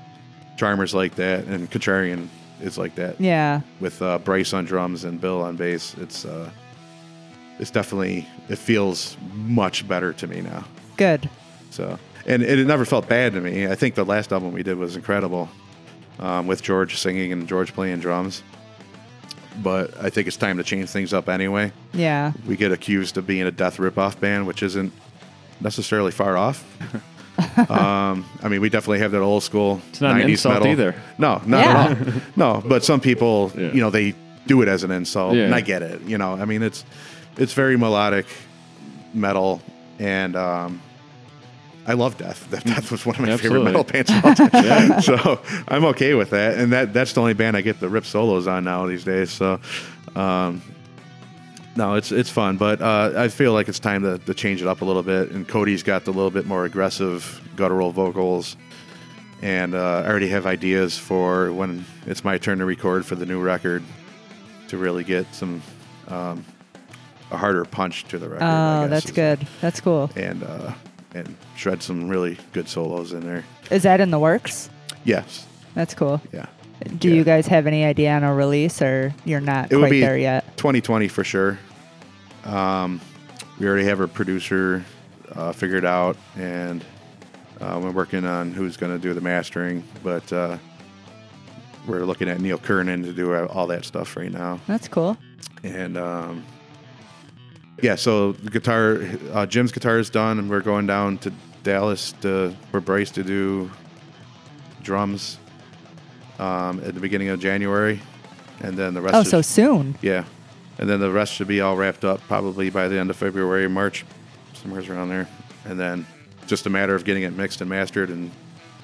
[0.57, 2.27] CHRMR's like that, and Contrarian
[2.61, 3.61] is like that Yeah.
[3.79, 5.95] with uh, Bryce on drums and Bill on bass.
[5.97, 6.49] It's uh,
[7.57, 10.65] it's definitely it feels much better to me now.
[10.97, 11.29] Good.
[11.69, 13.67] So and it, never felt bad to me.
[13.67, 15.47] I think the last album we did was incredible,
[16.19, 18.43] um, with George singing and George playing drums.
[19.63, 21.71] But I think it's time to change things up anyway.
[21.93, 22.31] Yeah.
[22.47, 24.91] We get accused of being a death ripoff band, which isn't
[25.59, 26.63] necessarily far off.
[27.69, 29.81] um, I mean, we definitely have that old school.
[29.89, 30.67] It's not an 90s insult metal.
[30.69, 30.95] either.
[31.17, 31.91] No, not Yeah.
[31.91, 32.13] at all.
[32.35, 33.71] No, but some people, Yeah.
[33.71, 34.15] you know, they
[34.47, 35.43] do it as an insult, Yeah.
[35.45, 36.01] and I get it.
[36.05, 36.83] You know, I mean, it's
[37.37, 38.25] it's very melodic
[39.13, 39.61] metal,
[39.99, 40.81] and um,
[41.91, 42.47] I love death.
[42.49, 45.01] Death was one of my favorite metal bands of all time.
[45.01, 48.05] So I'm okay with that, and that that's the only band I get the rip
[48.05, 49.29] solos on now these days.
[49.29, 49.59] So.
[50.15, 50.61] Um,
[51.75, 54.67] no, it's it's fun, but uh, I feel like it's time to, to change it
[54.67, 55.31] up a little bit.
[55.31, 58.57] And Cody's got the little bit more aggressive guttural vocals,
[59.41, 63.25] and uh, I already have ideas for when it's my turn to record for the
[63.25, 63.83] new record
[64.67, 65.61] to really get some
[66.09, 66.45] um,
[67.31, 68.43] a harder punch to the record.
[68.43, 69.47] Oh, guess that's good.
[69.61, 70.09] That's cool.
[70.17, 70.73] And uh,
[71.13, 73.43] and shred some really good solos in there.
[73.69, 74.69] Is that in the works?
[75.03, 76.21] Yes, That's cool.
[76.31, 76.45] yeah.
[76.97, 77.15] Do Yeah.
[77.15, 80.01] you guys have any idea on a release, or you're not It would quite be
[80.01, 80.57] there yet?
[80.57, 81.59] 2020 for sure.
[82.45, 82.99] Um,
[83.59, 84.83] we already have our producer
[85.35, 86.83] uh, figured out, and
[87.59, 89.83] uh, we're working on who's going to do the mastering.
[90.03, 90.57] But uh,
[91.87, 94.59] we're looking at Neil Kernon to do all that stuff right now.
[94.67, 95.17] That's cool.
[95.63, 96.43] And um,
[97.81, 98.99] yeah, so the guitar,
[99.33, 103.23] uh, Jim's guitar is done, and we're going down to Dallas to, for Bryce to
[103.23, 103.69] do
[104.83, 105.37] drums
[106.39, 107.99] um, at the beginning of January,
[108.61, 109.15] and then the rest.
[109.15, 109.95] Oh, is- so soon.
[110.01, 110.25] yeah,
[110.77, 113.67] and then the rest should be all wrapped up probably by the end of February,
[113.69, 114.05] March,
[114.53, 115.27] somewhere around there,
[115.65, 116.05] and then
[116.47, 118.31] just a matter of getting it mixed and mastered, and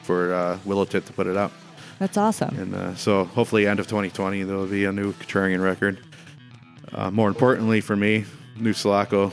[0.04, 1.52] for uh, Willowtip to put it out.
[2.00, 2.56] That's awesome.
[2.60, 6.00] And uh, so hopefully, end of 2020, there will be a new Contrarian record.
[6.94, 8.24] Uh, more importantly for me,
[8.60, 9.32] new Sulaco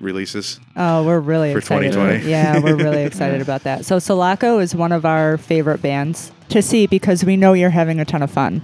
[0.00, 0.58] releases.
[0.76, 1.92] Oh, we're really excited.
[1.92, 2.22] For excited.
[2.22, 2.30] 2020.
[2.30, 3.84] Yeah, we're really excited about that.
[3.84, 8.00] So Sulaco is one of our favorite bands to see because we know you're having
[8.00, 8.62] a ton of fun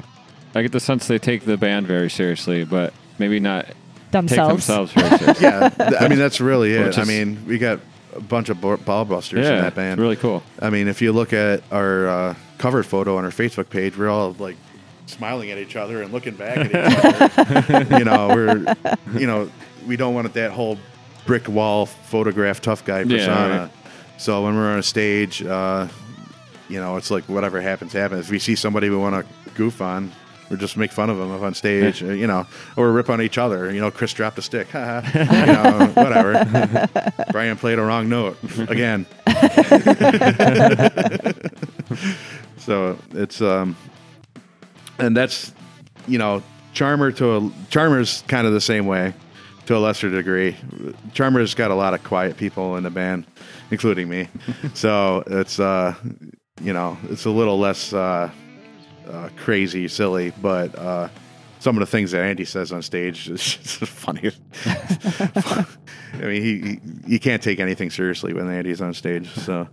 [0.57, 3.75] I get the sense they take the band very seriously, but maybe not take
[4.13, 4.67] themselves.
[4.67, 5.45] themselves very seriously.
[5.45, 6.99] Yeah, th- I mean that's really it.
[6.99, 7.81] I mean, we got
[8.15, 10.01] a bunch of bo- ball busters yeah, in that it's band.
[10.01, 10.43] really cool.
[10.63, 14.09] I mean, if you look at our uh, cover photo on our Facebook page, we're
[14.09, 14.57] all like
[15.05, 17.99] smiling at each other and looking back at each other.
[17.99, 18.75] you know, we're,
[19.21, 19.51] you know,
[19.87, 20.79] we don't want that whole
[21.27, 23.59] brick wall photograph tough guy Yeah, persona.
[23.63, 23.71] right.
[24.19, 25.89] So when we're on a stage, uh,
[26.69, 28.27] you know, it's like whatever happens, happens.
[28.27, 30.13] If we see somebody we want to goof on,
[30.49, 33.21] or just make fun of them up on stage, uh, you know, or rip on
[33.21, 33.73] each other.
[33.73, 36.89] You know, Chris dropped a stick, you know, whatever.
[37.33, 38.37] Brian played a wrong note
[38.69, 39.07] again.
[42.59, 43.77] So it's um,
[44.99, 45.53] and that's
[46.09, 46.43] you know,
[46.75, 49.15] CHRMR to a CHRMR's kind of the same way,
[49.67, 50.57] to a lesser degree.
[51.13, 53.27] CHRMR's got a lot of quiet people in the band,
[53.71, 54.29] including me.
[54.75, 55.95] so it's uh,
[56.61, 58.31] you know, it's a little less uh,
[59.09, 61.09] uh, crazy, silly, but uh,
[61.59, 64.31] some of the things that Andy says on stage is just funny.
[64.67, 65.67] I
[66.21, 69.29] mean, he, he you can't take anything seriously when Andy's on stage.
[69.31, 69.69] So,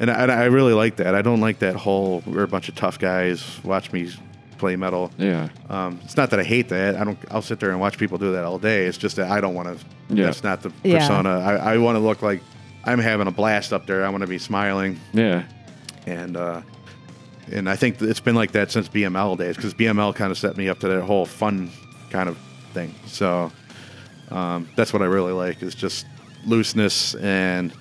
[0.00, 1.14] and I, and I really like that.
[1.14, 3.62] I don't like that whole we're a bunch of tough guys.
[3.64, 4.10] Watch me
[4.58, 5.10] play metal.
[5.18, 5.48] Yeah.
[5.70, 6.96] Um, it's not that I hate that.
[6.96, 7.18] I don't.
[7.30, 8.84] I'll sit there and watch people do that all day.
[8.86, 9.84] It's just that I don't want to.
[10.14, 10.26] Yeah.
[10.26, 10.98] That's not the Yeah.
[10.98, 11.30] persona.
[11.40, 12.40] I, I want to look like
[12.84, 14.04] I'm having a blast up there.
[14.04, 15.44] I want to be smiling Yeah.
[16.06, 16.62] and uh,
[17.50, 20.36] and I think that it's been like that since BML days because BML kind of
[20.38, 21.70] set me up to that whole fun
[22.10, 22.36] kind of
[22.74, 22.94] thing.
[23.06, 23.50] So
[24.30, 26.06] um, that's what I really like is just
[26.46, 27.72] looseness and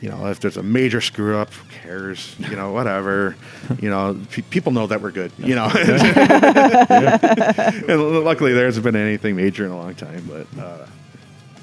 [0.00, 2.34] you know if there's a major screw up, who cares?
[2.38, 3.36] You know whatever.
[3.80, 5.32] You know pe- people know that we're good.
[5.38, 5.66] You know.
[7.88, 10.46] and luckily there hasn't been anything major in a long time, but.
[10.58, 10.86] Uh,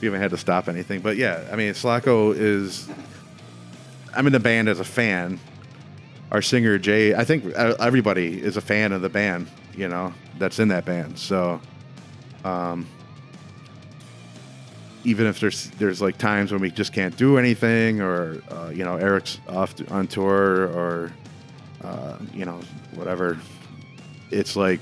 [0.01, 2.88] we haven't had to stop anything, but yeah, I mean, Sulaco is.
[4.15, 5.41] I'm in the band as a fan,
[6.32, 10.59] our singer Jay, I think everybody is a fan of the band, you know, that's
[10.59, 11.17] in that band.
[11.17, 11.59] So,
[12.43, 12.88] um,
[15.04, 18.84] even if there's there's like times when we just can't do anything, or uh, you
[18.84, 21.12] know, Erik's off to, on tour, or
[21.84, 22.60] uh, you know,
[22.95, 23.38] whatever,
[24.32, 24.80] it's like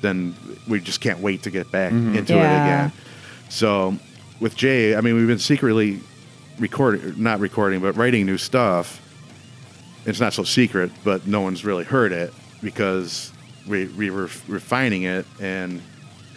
[0.00, 0.34] then
[0.68, 2.92] we just can't wait to get back into it again.
[3.48, 3.96] So,
[4.40, 6.00] with Jay, I mean, we've been secretly
[6.58, 9.00] recording, not recording, but writing new stuff
[10.08, 13.30] it's not so secret, but no one's really heard it because
[13.66, 15.82] we, we were refining it and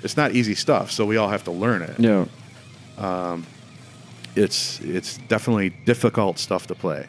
[0.03, 0.91] it's not easy stuff.
[0.91, 1.97] So we all have to learn it.
[1.97, 2.25] Yeah.
[4.35, 7.07] It's, it's definitely difficult stuff to play.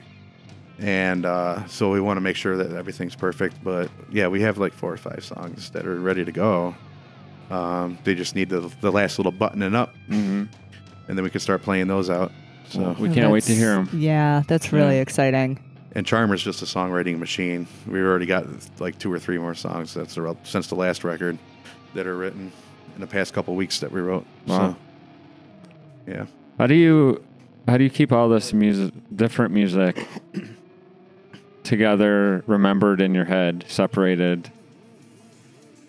[0.79, 3.63] And uh, so we want to make sure that everything's perfect.
[3.63, 6.75] But yeah, we have like four or five songs that are ready to go.
[7.51, 10.45] Um, they just need the, the last little buttoning up, hmm
[11.09, 12.33] and then we can start playing those out.
[12.71, 13.91] So Well, we can't wait to hear them.
[13.93, 15.03] Yeah, that's really Yeah.
[15.03, 15.59] exciting.
[15.95, 17.67] And CHRMR's just a songwriting machine.
[17.87, 18.47] We've already got
[18.81, 21.37] like two or three more songs that's the, since the last record
[21.95, 22.51] that are written
[22.95, 24.25] in the past couple weeks that we wrote.
[24.47, 24.71] Wow.
[24.71, 24.77] So,
[26.07, 26.27] yeah.
[26.59, 27.23] How do you
[27.67, 30.07] how do you keep all this music, different music,
[31.65, 34.51] together, remembered in your head, separated?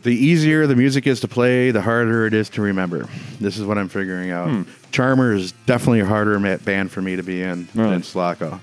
[0.04, 3.08] The easier the music is to play, the harder it is to remember.
[3.40, 4.50] This is what I'm figuring out.
[4.50, 4.62] Hmm.
[4.92, 7.90] CHRMR is definitely a harder band for me to be in Really?
[7.92, 8.60] than Sulaco.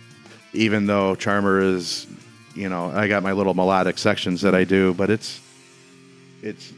[0.53, 2.07] Even though CHRMR is,
[2.55, 5.41] you know, I got my little melodic sections that I do, but it's
[6.43, 6.73] it's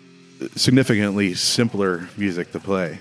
[0.56, 2.98] significantly simpler music to play.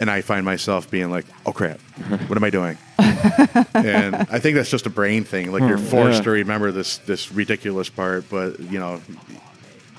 [0.00, 1.78] And I find myself being like, "Oh crap,
[2.28, 2.76] what am I doing?"
[3.74, 5.52] and I think that's just a brain thing.
[5.52, 6.24] Like you're Hmm, forced yeah.
[6.24, 9.00] to remember this this ridiculous part, but you know,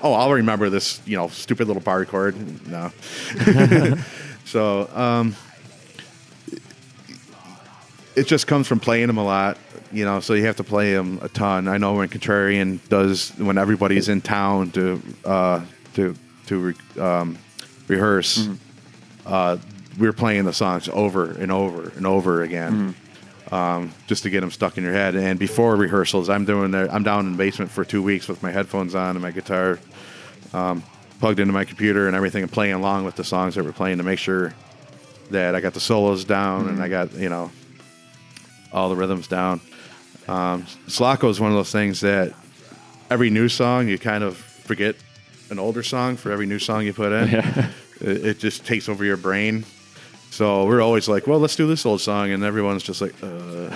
[0.02, 2.36] oh, I'll remember this, you know, stupid little bar chord.
[2.68, 2.90] No.
[4.44, 5.34] so um,
[8.16, 9.58] it just comes from playing them a lot,
[9.92, 10.20] you know.
[10.20, 11.68] So you have to play them a ton.
[11.68, 16.14] I know when Contrarian does when everybody's in town to uh, to
[16.46, 17.38] to re- um,
[17.86, 18.48] rehearse.
[19.26, 19.58] Uh,
[19.98, 22.94] we're playing the songs over and over and over again,
[23.50, 25.14] um, just to get them stuck in your head.
[25.16, 26.90] And before rehearsals, I'm doing there.
[26.92, 29.78] I'm down in the basement for two weeks with my headphones on and my guitar
[30.52, 30.82] um,
[31.20, 33.98] plugged into my computer and everything, and playing along with the songs that we're playing
[33.98, 34.54] to make sure
[35.30, 37.50] that I got the solos down and I got you know
[38.72, 39.60] all the rhythms down.
[40.26, 42.34] Um, Sulaco is one of those things that
[43.10, 44.96] every new song you kind of forget
[45.50, 47.28] an older song for every new song you put in.
[47.30, 47.70] Yeah.
[48.00, 49.64] It, it just takes over your brain.
[50.38, 53.26] So we're always like, well, let's do this old song, and everyone's just like, uh.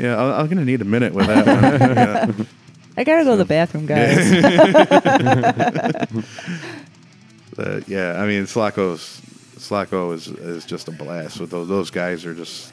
[0.00, 2.46] yeah, I- I'm gonna need a minute with that one.
[2.96, 3.00] Yeah.
[3.00, 4.18] I gotta go to the bathroom, guys.
[7.56, 9.22] But, yeah, I mean, Sulaco's
[9.58, 11.38] Sulaco is is just a blast.
[11.38, 12.72] With those those guys are just,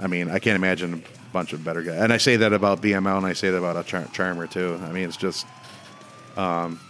[0.00, 2.00] I mean, I can't imagine a bunch of better guys.
[2.00, 4.80] And I say that about BML, and I say that about a char- CHRMR too.
[4.82, 5.46] I mean, it's just
[6.36, 6.80] um,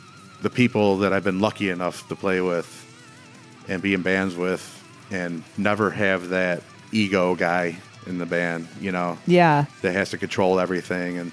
[0.40, 2.81] the people that I've been lucky enough to play with
[3.68, 4.62] and be in bands with,
[5.10, 8.68] and never have that ego guy in the band.
[8.80, 9.66] You know, yeah.
[9.82, 11.32] that has to control everything and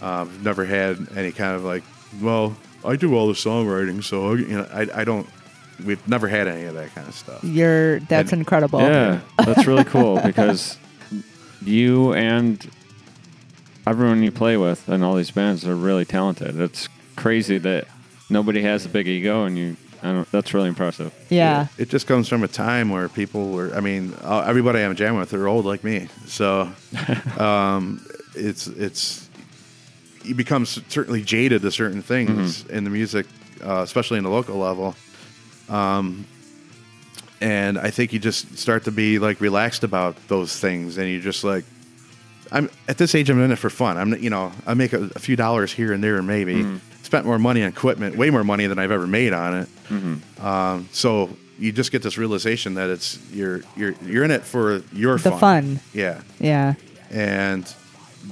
[0.00, 1.84] um, never had any kind of like
[2.20, 2.54] well
[2.84, 5.26] i do all the songwriting so you know i, I don't
[5.82, 8.80] we've never had any of that kind of stuff You're that's And- incredible.
[8.80, 10.76] Yeah, that's really cool because
[11.64, 12.68] you and
[13.86, 16.60] everyone you play with and all these bands are really talented.
[16.60, 17.86] It's crazy that
[18.28, 19.76] nobody has a big ego, and you.
[20.02, 20.30] I don't.
[20.32, 21.12] That's really impressive.
[21.30, 21.68] Yeah.
[21.78, 25.20] it just comes from a time where people were i mean uh, everybody i'm jamming
[25.20, 26.68] with, they're old like me so
[27.38, 29.28] um, it's it's
[30.24, 33.26] you become certainly jaded to certain things in the music
[33.64, 34.94] uh, especially in the local level
[35.68, 36.26] um,
[37.40, 41.20] and i think you just start to be like relaxed about those things and you
[41.20, 41.64] just like
[42.52, 45.04] i'm at this age i'm in it for fun i'm you know i make a,
[45.14, 46.62] a few dollars here and there and maybe
[47.12, 49.68] spent more money on equipment way more money than i've ever made on it
[50.42, 54.82] um, so you just get this realization that it's you're you're you're in it for
[54.94, 55.38] your The fun.
[55.38, 55.80] fun.
[55.92, 56.74] Yeah, Yeah.
[57.10, 57.70] and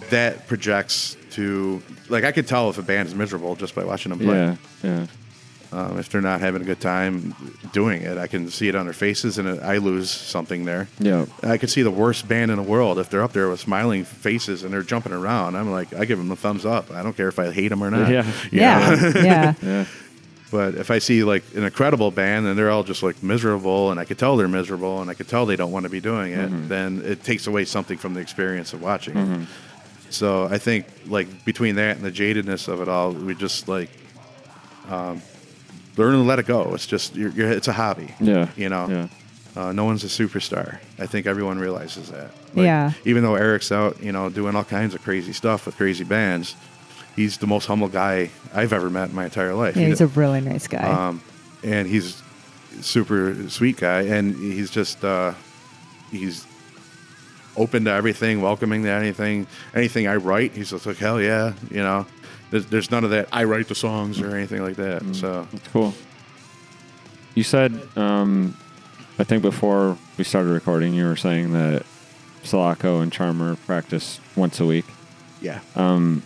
[0.09, 4.09] that projects to like I could tell if a band is miserable just by watching
[4.11, 4.35] them play.
[4.35, 5.07] Yeah, yeah,
[5.73, 7.33] Um, if they're not having a good time
[7.73, 10.89] doing it, I can see it on their faces, and it, I lose something there.
[10.99, 11.27] yeah.
[11.45, 14.05] I could see the worst band in the world if they're up there with smiling
[14.05, 15.55] faces and they're jumping around.
[15.57, 16.91] I'm like, I give them a thumbs up.
[16.91, 18.11] I don't care if I hate them or not.
[18.11, 18.27] Yeah.
[18.51, 19.13] Yeah.
[19.15, 19.55] yeah.
[19.63, 19.85] Yeah,
[20.51, 24.01] But if I see like an incredible band and they're all just like miserable, and
[24.01, 26.33] I could tell they're miserable, and I could tell they don't want to be doing
[26.33, 29.47] it, then it takes away something from the experience of watching it.
[30.13, 33.91] So I think like between that and the jadedness of it all, we just like
[34.89, 35.23] um,
[35.97, 36.75] learn to let it go.
[36.75, 38.15] It's just you're, you're, it's a hobby.
[38.21, 38.49] yeah.
[38.57, 39.09] You know, Yeah.
[39.63, 40.79] uh, no one's a superstar.
[40.99, 42.31] I think everyone realizes that.
[42.55, 42.93] Yeah.
[43.05, 46.55] Even though Erik's out, you know, doing all kinds of crazy stuff with crazy bands,
[47.17, 49.77] he's the most humble guy I've ever met in my entire life.
[49.77, 50.79] Yeah, He he's a really nice guy.
[51.09, 51.23] um,
[51.63, 52.23] and he's
[52.81, 55.35] super sweet guy, and he's just uh,
[56.11, 56.47] he's
[57.57, 60.53] open to everything, welcoming to anything, anything I write.
[60.53, 62.07] He's just like hell yeah, you know.
[62.51, 63.29] There's, there's none of that.
[63.33, 65.15] I write the songs or anything like that.
[65.15, 65.95] So That's cool.
[67.35, 68.57] You said, um,
[69.19, 71.85] I think before we started recording, you were saying that
[72.43, 74.87] Sulaco and CHRMR practice once a week.
[75.41, 76.23] yeah, Um,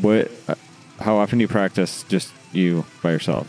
[0.00, 0.30] What?
[0.48, 0.54] Uh,
[0.98, 3.46] how often do you practice just you by yourself?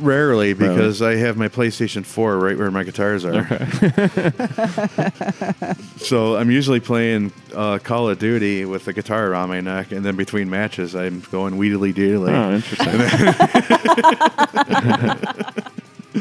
[0.00, 3.46] Rarely because I have my PlayStation 4 right where my guitars are.
[5.98, 10.04] so I'm usually playing uh, Call of Duty with the guitar around my neck, and
[10.04, 12.32] then between matches, I'm going wheedly deedly.
[12.32, 12.92] Oh, interesting.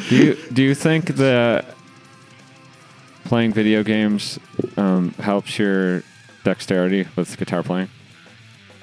[0.09, 1.65] do you do you think that
[3.25, 4.39] playing video games
[4.77, 6.03] um, helps your
[6.43, 7.89] dexterity with guitar playing?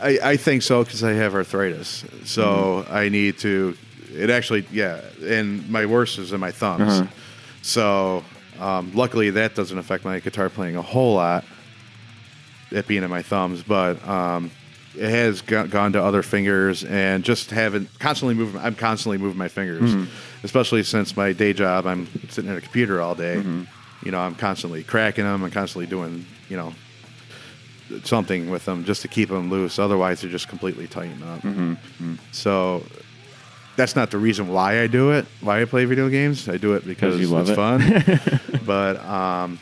[0.02, 2.04] I, I think so because I have arthritis.
[2.24, 3.76] So I need to.
[4.14, 5.00] It actually, yeah.
[5.24, 7.00] And my worst is in my thumbs.
[7.00, 7.06] Uh-huh.
[7.62, 8.24] So
[8.60, 11.44] um, luckily that doesn't affect my guitar playing a whole lot.
[12.70, 14.50] It being in my thumbs, but um,
[14.96, 18.60] it has go- gone to other fingers and just having constantly moving.
[18.62, 19.92] I'm constantly moving my fingers,
[20.42, 21.86] especially since my day job.
[21.86, 23.36] I'm sitting at a computer all day.
[24.04, 25.44] You know, I'm constantly cracking them.
[25.44, 26.24] I'm constantly doing.
[26.48, 26.72] You know,
[28.04, 29.78] something with them just to keep them loose.
[29.78, 31.42] Otherwise, they're just completely tighten up.
[32.32, 32.84] So
[33.76, 35.26] that's not the reason why I do it.
[35.40, 36.48] Why I play video games?
[36.48, 37.56] I do it because you love it's it.
[37.56, 38.60] fun.
[38.66, 39.58] but um,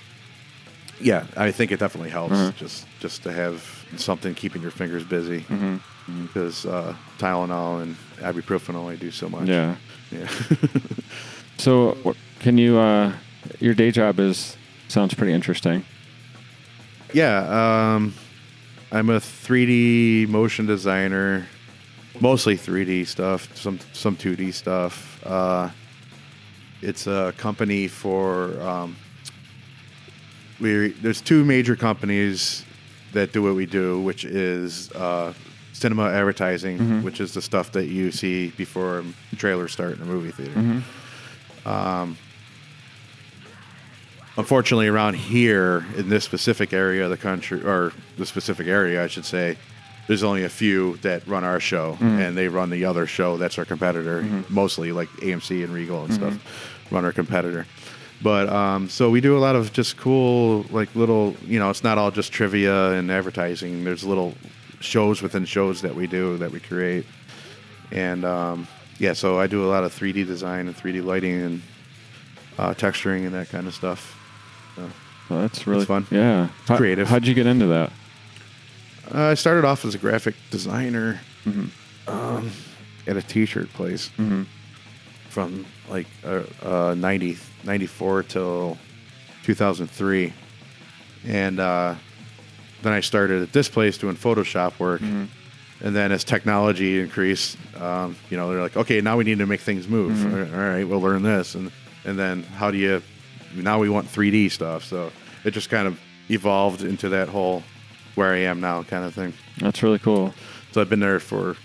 [1.01, 2.53] yeah, I think it definitely helps Uh-huh.
[2.57, 3.63] just just to have
[3.97, 5.41] something keeping your fingers busy.
[5.41, 5.77] Mm-hmm.
[6.27, 9.49] Because uh, Tylenol and ibuprofen only do so much.
[9.49, 9.77] Yeah.
[10.11, 10.29] Yeah.
[11.59, 12.79] So, can you?
[12.79, 13.13] Uh,
[13.59, 14.57] your day job is
[14.89, 15.85] sounds pretty interesting.
[17.13, 18.15] Yeah, um,
[18.91, 21.47] I'm a 3D motion designer,
[22.19, 25.25] mostly 3D stuff, some some 2D stuff.
[25.25, 25.71] Uh,
[26.83, 28.97] it's a company for um,
[30.61, 30.89] we.
[30.89, 32.65] There's two major companies
[33.13, 35.33] that do what we do, which is uh,
[35.73, 39.05] cinema advertising, which is the stuff that you see before
[39.37, 40.83] trailers start in a movie theater.
[41.67, 42.17] Um,
[44.37, 49.07] unfortunately around here in this specific area of the country or the specific area i
[49.07, 49.57] should say
[50.11, 53.59] there's only a few that run our show and they run the other show that's
[53.61, 56.35] our competitor mostly like amc and regal and stuff
[56.91, 57.65] run our competitor.
[58.23, 61.85] But um, so we do a lot of just cool like little you know it's
[61.85, 63.85] not all just trivia and advertising.
[63.85, 64.35] There's little
[64.81, 67.07] shows within shows that we do that we create.
[67.93, 68.67] And um,
[68.99, 71.63] yeah so i do a lot of 3d design and 3d lighting and
[72.59, 74.01] uh, texturing and that kind of stuff.
[75.31, 76.07] Well, that's really fun.
[76.11, 77.09] Yeah, How- creative.
[77.09, 77.93] How'd you get into that?
[79.13, 81.21] Uh, I started off as a graphic designer
[82.07, 82.51] um,
[83.07, 84.11] at a t-shirt place
[85.29, 88.79] from like uh, uh, 90, 94 till
[89.45, 90.33] 2003.
[91.27, 91.95] And uh,
[92.83, 95.01] then I started at this place doing Photoshop work.
[95.83, 99.47] And then as technology increased, um, you know, they're like, okay, now we need to
[99.47, 100.13] make things move.
[100.55, 101.55] All right, we'll learn this.
[101.55, 101.73] And,
[102.05, 103.03] and then how do you,
[103.55, 104.85] now we want 3D stuff.
[104.85, 105.11] So
[105.45, 105.99] it just kind of
[106.31, 107.63] evolved into that whole
[108.15, 109.33] where I am now kind of thing.
[109.59, 110.35] That's really cool.
[110.73, 111.57] So I've been there for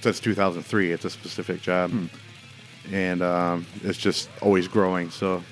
[0.00, 1.92] since 2003 at this specific job,
[2.92, 5.10] and um, it's just always growing.
[5.10, 5.42] So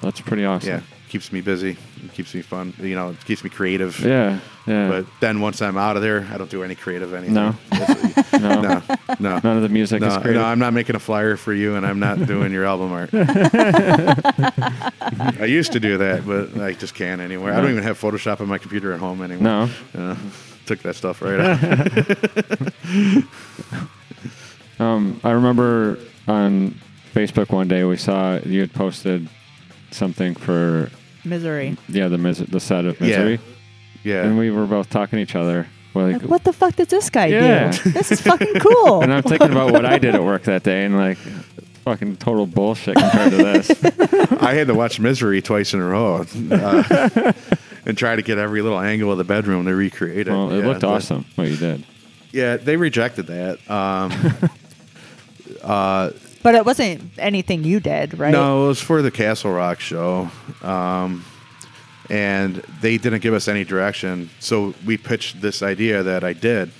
[0.00, 0.68] That's pretty awesome.
[0.70, 0.80] yeah,
[1.14, 2.74] keeps me busy, it keeps me fun.
[2.80, 4.00] You know, it keeps me creative.
[4.00, 4.40] Yeah.
[4.66, 4.88] Yeah.
[4.88, 7.34] But then once I'm out of there, I don't do any creative anything.
[7.34, 7.54] No.
[8.34, 8.82] No, no,
[9.20, 9.40] no.
[9.44, 10.42] None of the music No, is no.
[10.42, 13.10] I'm not making a flyer for you, and I'm not doing your album art.
[15.40, 17.52] I used to do that, but I just can't anymore.
[17.52, 19.68] I don't even have Photoshop on my computer at home anymore.
[19.94, 20.10] no.
[20.10, 20.16] Uh,
[20.66, 21.38] took that stuff right
[24.80, 24.80] out.
[24.80, 26.74] Um, I remember on
[27.14, 29.28] Facebook one day we saw you had posted
[29.92, 30.90] something for
[31.24, 31.76] Misery.
[31.88, 33.06] yeah the mis- the set of Yeah.
[33.08, 33.40] misery,
[34.02, 34.24] yeah.
[34.24, 35.66] and we were both talking to each other.
[35.94, 37.70] We're like, Like, what the fuck did this guy Yeah.
[37.70, 37.90] do?
[37.90, 39.00] This is fucking cool.
[39.02, 41.18] and I'm thinking about what I did at work that day, and like,
[41.84, 43.70] fucking total bullshit compared to this.
[44.42, 47.32] I had to watch Misery twice in a row uh,
[47.86, 50.30] and try to get every little angle of the bedroom to recreate it.
[50.32, 51.84] Well, it Yeah, looked but- awesome what you did.
[52.32, 53.58] Yeah, they rejected that.
[53.70, 54.10] Um,
[55.62, 56.10] uh,
[56.44, 58.30] but it wasn't anything you did, right?
[58.30, 60.30] No, it was for the Castle Rock show.
[60.62, 61.24] Um,
[62.10, 64.28] and they didn't give us any direction.
[64.40, 66.70] So we pitched this idea that I did.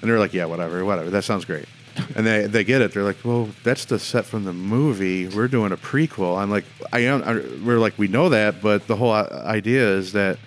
[0.00, 1.10] And they're like, yeah, whatever, whatever.
[1.10, 1.66] That sounds great.
[2.14, 2.94] And they, they get it.
[2.94, 5.28] They're like, well, that's the set from the movie.
[5.28, 6.38] We're doing a prequel.
[6.38, 7.22] I'm like, I am.
[7.22, 7.34] I,
[7.64, 10.38] we're like, we know that, but the whole uh, idea is that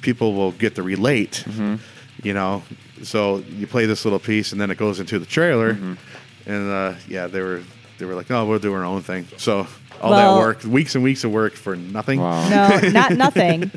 [0.00, 1.44] people will get to relate.
[1.46, 1.76] Mm-hmm.
[2.24, 2.64] You know,
[3.04, 5.74] so you play this little piece, and then it goes into the trailer.
[5.74, 5.94] Mm-hmm.
[6.48, 7.62] And uh, yeah, they were
[7.98, 9.28] they were like, oh, we'll do our own thing.
[9.36, 9.66] So
[10.00, 12.20] all Well- that work, weeks and weeks of work for nothing.
[12.20, 12.48] Wow.
[12.48, 13.70] No, not nothing.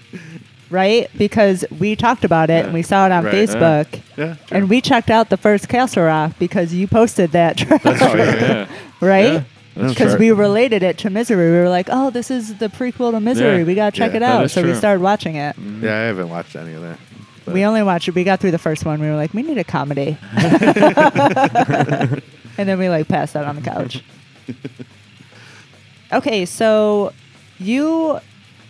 [0.69, 1.09] Right?
[1.17, 3.34] Because we talked about it and we saw it on Right.
[3.34, 3.99] Facebook.
[4.15, 4.57] Yeah, true.
[4.57, 8.36] And we checked out the first Castle Rock because you posted that trailer, Oh, yeah.
[8.41, 8.67] yeah.
[9.01, 9.43] right?
[9.76, 11.51] That's Because we related it to Misery.
[11.51, 13.59] We were like, oh, this is the prequel to Misery.
[13.59, 13.63] Yeah.
[13.65, 14.45] We got to check Yeah, it out.
[14.45, 15.57] is So we started watching it.
[15.57, 16.97] Yeah, I haven't watched any of that.
[17.43, 18.15] But- We only watched it.
[18.15, 19.01] We got through the first one.
[19.01, 20.17] We were like, we need a comedy.
[22.57, 24.03] and then we like passed out on the couch.
[26.13, 27.13] okay, so
[27.59, 28.19] you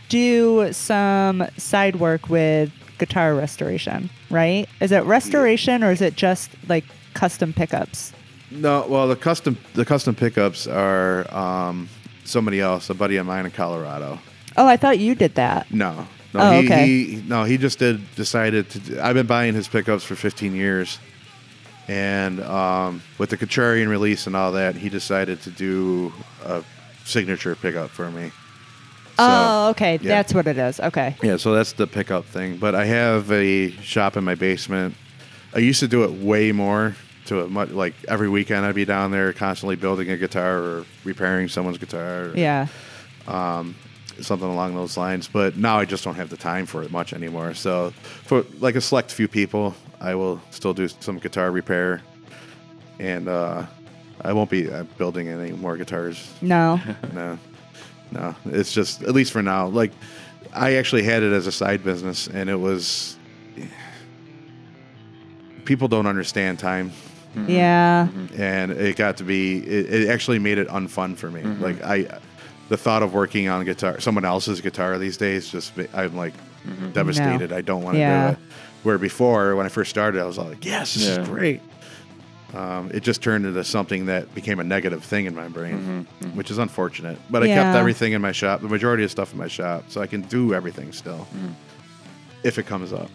[0.09, 4.67] do some side work with guitar restoration, right?
[4.79, 8.13] Is it restoration or is it just like custom pickups?
[8.51, 11.87] No, well, the custom the custom pickups are um,
[12.25, 14.19] somebody else, a buddy of mine in Colorado.
[14.57, 15.71] Oh, I thought you did that.
[15.71, 16.85] No, no, Oh, he, okay.
[16.87, 19.03] he no, he just did decided to.
[19.05, 20.99] I've been buying his pickups for 15 years,
[21.87, 26.13] and um, with the Contrarian release and all that, he decided to do
[26.45, 26.63] a
[27.05, 28.29] signature pickup for me.
[29.17, 29.99] So- oh, okay.
[30.01, 30.09] yeah.
[30.09, 30.79] That's what it is.
[30.79, 31.15] Okay.
[31.21, 32.57] Yeah, so that's the pickup thing.
[32.57, 34.95] But I have a shop in my basement.
[35.53, 36.95] I used to do it way more.
[37.27, 40.85] To it, much, like every weekend, I'd be down there constantly building a guitar or
[41.03, 42.29] repairing someone's guitar.
[42.29, 42.65] or Yeah.
[44.19, 45.27] something along those lines.
[45.27, 47.53] But now I just don't have the time for it much anymore.
[47.53, 47.91] So
[48.25, 52.01] for like a select few people, I will still do some guitar repair,
[52.99, 53.65] and uh,
[54.21, 56.17] I won't be uh, building any more guitars.
[56.41, 56.81] No.
[57.13, 57.37] no,
[58.11, 58.35] no.
[58.45, 59.67] It's just at least for now.
[59.67, 59.91] Like
[60.53, 63.15] I actually had it as a side business, and it was
[65.65, 66.91] people don't understand time,
[67.47, 68.07] Yeah.
[68.35, 69.57] and it got to be.
[69.59, 71.43] It, it actually made it unfun for me.
[71.43, 72.19] Like I,
[72.69, 76.33] the thought of working on guitar, someone else's guitar these days, just I'm like
[76.93, 77.51] devastated.
[77.51, 78.27] I don't want to Yeah.
[78.31, 78.39] do it.
[78.83, 81.21] Where before, when I first started, I was all like, "Yes, this Yeah.
[81.21, 81.61] is great."
[82.53, 85.99] Um, it just turned into something that became a negative thing in my brain, mm-hmm,
[86.25, 86.37] mm-hmm.
[86.37, 87.17] which is unfortunate.
[87.29, 90.01] But I kept everything in my shop, the majority of stuff in my shop, so
[90.01, 91.51] I can do everything still mm-hmm.
[92.43, 93.09] if it comes up.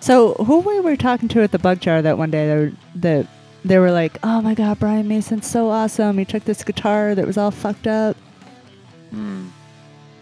[0.00, 2.46] So who we were talking to at the bug jar that one day?
[2.46, 3.26] They were, that
[3.64, 6.16] they were like, "Oh my God, Brian Mason's so awesome.
[6.16, 8.16] He took this guitar that was all fucked up."
[9.10, 9.48] Hmm.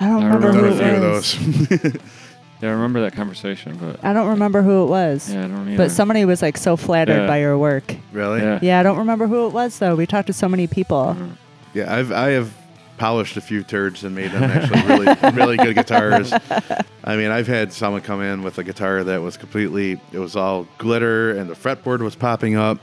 [0.00, 1.96] I don't I remember Done who a remember it few of was.
[2.60, 2.62] those.
[2.62, 5.32] Yeah, I remember that conversation, but I don't remember who it was.
[5.32, 5.76] yeah, I don't either.
[5.76, 7.26] But somebody was like so flattered Yeah.
[7.26, 7.94] by your work.
[8.12, 8.40] really?
[8.40, 8.58] Yeah.
[8.62, 9.94] Yeah, I don't remember who it was though.
[9.94, 11.14] We talked to so many people.
[11.18, 11.32] Mm-hmm.
[11.74, 12.54] Yeah, I've I have
[12.96, 16.32] polished a few turds and made them actually really really good guitars.
[17.04, 20.34] I mean, I've had someone come in with a guitar that was completely it was
[20.36, 22.78] all glitter and the fretboard was popping up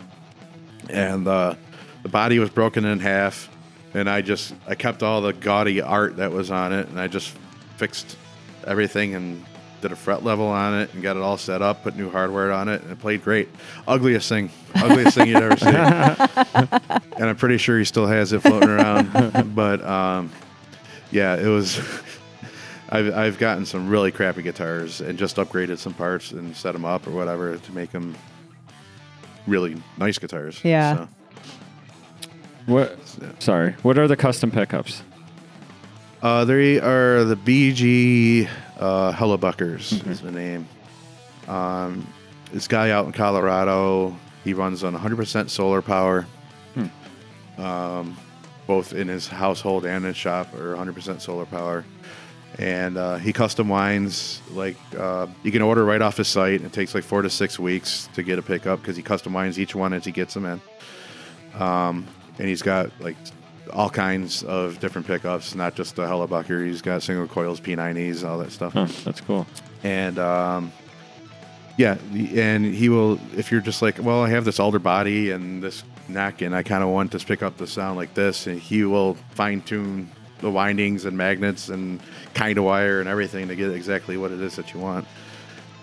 [0.89, 1.55] and uh,
[2.03, 3.49] the body was broken in half
[3.95, 7.07] and I just I kept all the gaudy art that was on it and I
[7.07, 7.35] just
[7.77, 8.15] fixed
[8.67, 9.43] everything and
[9.83, 12.51] did a fret level on it and got it all set up, put new hardware
[12.53, 13.49] on it, and it played great.
[13.85, 15.67] Ugliest thing, ugliest thing you'd ever see.
[17.17, 19.53] and I'm pretty sure he still has it floating around.
[19.53, 20.31] but um,
[21.11, 21.79] yeah, it was.
[22.89, 26.85] I've I've gotten some really crappy guitars and just upgraded some parts and set them
[26.85, 28.15] up or whatever to make them
[29.47, 30.63] really nice guitars.
[30.63, 30.95] Yeah.
[30.95, 31.07] So,
[32.67, 32.97] What?
[33.39, 33.71] Sorry.
[33.81, 35.01] What are the custom pickups?
[36.21, 38.47] uh, they are the BG
[38.79, 40.67] uh, Hellebuckers is the name.
[41.47, 42.07] Um,
[42.51, 46.25] this guy out in Colorado, he runs on 100% solar power.
[47.57, 48.17] Um,
[48.65, 51.83] both in his household and his shop are 100% solar power.
[52.59, 56.61] And uh, he custom winds like uh, you can order right off his site.
[56.61, 59.59] It takes like four to six weeks to get a pickup because he custom winds
[59.59, 60.61] each one as he gets them in.
[61.59, 62.05] Um,
[62.37, 63.17] and he's got like
[63.71, 66.65] all kinds of different pickups, not just the Hellebucker.
[66.65, 69.47] He's got single coils, P90s, all that stuff Huh, that's cool.
[69.83, 70.71] and um,
[71.77, 73.19] yeah, and he will.
[73.35, 76.61] If you're just like, well, I have this alder body and this neck, and I
[76.63, 80.09] kind of want to pick up the sound like this, and he will fine tune
[80.39, 82.01] the windings and magnets and
[82.33, 85.07] kind of wire and everything to get exactly what it is that you want.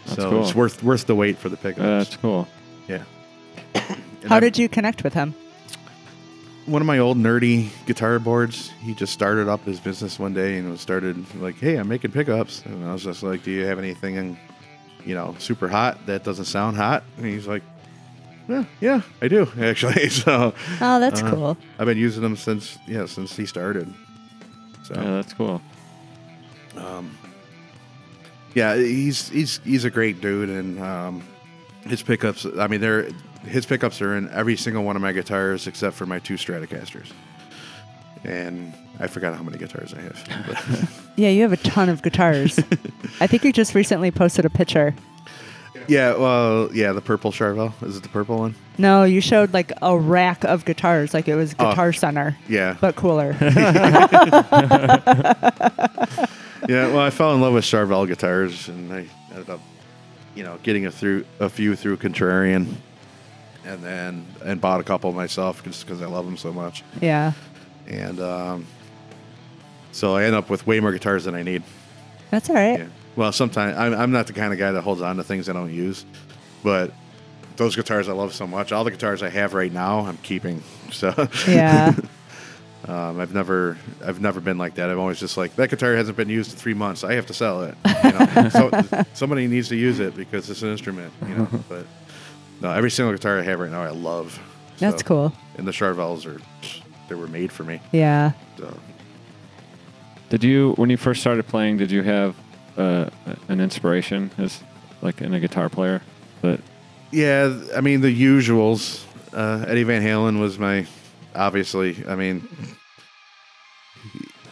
[0.05, 0.43] That's so cool.
[0.43, 1.81] it's worth worth the wait for the pickups.
[1.81, 2.47] Uh, that's cool.
[2.87, 3.03] yeah.
[3.75, 5.35] And How I- did you connect with him?
[6.67, 8.71] One of my old nerdy guitar boards.
[8.83, 12.13] He just started up his business one day and was started like, "Hey, I'm making
[12.13, 14.39] pickups," and I was just like, "Do you have anything, in,
[15.05, 17.63] you know, super hot that doesn't sound hot?" And he's like,
[18.49, 21.57] "Yeah, yeah, I do actually." so Oh, that's uh, cool.
[21.79, 23.93] I've been using them since yeah since he started.
[24.85, 25.61] So Yeah, that's cool.
[26.77, 27.17] Um,
[28.55, 31.23] yeah, he's he's he's a great dude, and um,
[31.83, 32.47] his pickups.
[32.59, 33.09] I mean, they're
[33.47, 37.11] his pickups are in every single one of my guitars except for my two Stratocasters.
[38.25, 40.97] And I forgot how many guitars I have.
[41.17, 42.59] Yeah, you have a ton of guitars.
[43.21, 44.95] I think you just recently posted a picture.
[45.87, 47.75] yeah, well, yeah, the purple Charvel.
[47.83, 48.55] Is it the purple one?
[48.79, 51.69] No, you showed like a rack of guitars, like it was Oh.
[51.71, 53.37] Guitar Center, Yeah, but cooler.
[53.41, 54.07] yeah.
[56.69, 59.61] Well, I fell in love with Charvel guitars, and I ended up,
[60.35, 62.75] you know, getting a through a few through Contrarian,
[63.71, 66.83] and then and bought a couple myself just because I love them so much.
[67.01, 67.33] yeah,
[67.87, 68.67] And um,
[69.93, 71.63] so I end up with way more guitars than I need.
[72.31, 72.81] that's all right.
[72.81, 72.87] Yeah.
[73.17, 75.53] Well, sometimes I'm, I'm not the kind of guy that holds on to things I
[75.53, 76.05] don't use,
[76.63, 76.93] but
[77.57, 78.73] those guitars I love so much.
[78.73, 80.63] All the guitars I have right now, I'm keeping.
[80.93, 81.15] So
[81.47, 81.95] Yeah.
[82.89, 84.91] um, I've never I've never been like that.
[84.91, 87.05] I'm always just like that guitar hasn't been used in three months.
[87.05, 87.77] I have to sell it.
[88.05, 88.49] You know?
[88.51, 91.13] so somebody needs to use it because it's an instrument.
[91.29, 91.49] You know.
[91.69, 91.87] But
[92.61, 94.39] no, every single guitar I have right now, I love.
[94.79, 95.33] That's So- cool.
[95.57, 96.41] And the Charvels are
[97.09, 97.81] they were made for me.
[97.93, 98.33] Yeah.
[98.59, 98.73] So.
[100.29, 102.37] Did you, when you first started playing, did you have
[102.77, 103.11] uh,
[103.49, 104.63] an inspiration as
[105.03, 106.03] like in a guitar player?
[106.41, 106.61] But
[107.11, 109.05] Yeah, I mean the usuals.
[109.35, 110.87] Uh, Eddie Van Halen was my,
[111.35, 112.03] obviously.
[112.09, 112.49] I mean,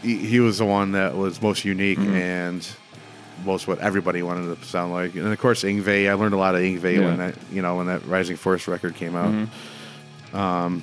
[0.03, 2.69] he, he was the one that was most unique and
[3.45, 5.14] most what everybody wanted to sound like.
[5.14, 6.09] And of course, Yngwie.
[6.11, 7.01] I learned a lot of Yngwie Yeah.
[7.05, 9.49] when that you know when that Rising Force record came out.
[10.34, 10.82] Um,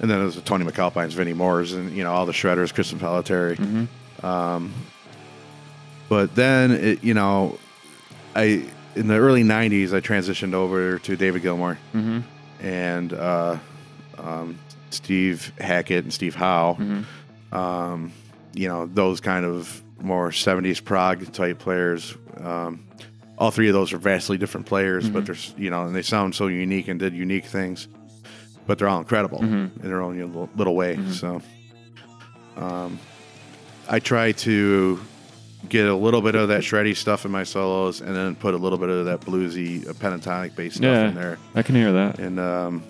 [0.00, 2.92] and then it was Tony MacAlpine's, Vinnie Moore's, and you know all the shredders, Chris
[2.92, 3.86] Impellitteri.
[4.24, 4.72] Um,
[6.08, 7.58] but then it, you know,
[8.34, 8.64] I
[8.94, 11.78] in the early '90s I transitioned over to David Gilmour,
[12.60, 13.56] and uh,
[14.18, 14.58] um,
[14.90, 16.76] Steve Hackett and Steve Howe.
[16.78, 17.54] Mm-hmm.
[17.56, 18.12] Um,
[18.54, 22.16] you know, those kind of more 70s prog type players.
[22.38, 22.84] Um,
[23.38, 26.02] all three of those are vastly different players, but they're, s- you know, and they
[26.02, 27.88] sound so unique and did unique things,
[28.66, 30.98] but they're all incredible in their own little, little way.
[31.10, 31.40] So,
[32.56, 32.98] um,
[33.88, 35.00] I try to
[35.68, 38.56] get a little bit of that shreddy stuff in my solos and then put a
[38.56, 41.92] little bit of that bluesy uh, pentatonic bass stuff Yeah, in there I can hear
[41.92, 42.18] that.
[42.18, 42.82] and um,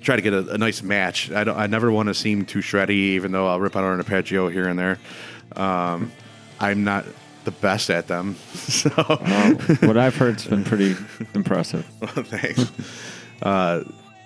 [0.00, 1.30] try to get a, a nice match.
[1.30, 1.56] I don't.
[1.58, 4.68] I never want to seem too shreddy, even though I'll rip out an arpeggio here
[4.68, 4.98] and there.
[5.56, 6.12] Um,
[6.60, 7.04] I'm not
[7.44, 10.96] the best at them, so Well, what I've heard's been pretty
[11.34, 11.84] impressive.
[12.02, 12.70] thanks.
[13.42, 13.84] Uh,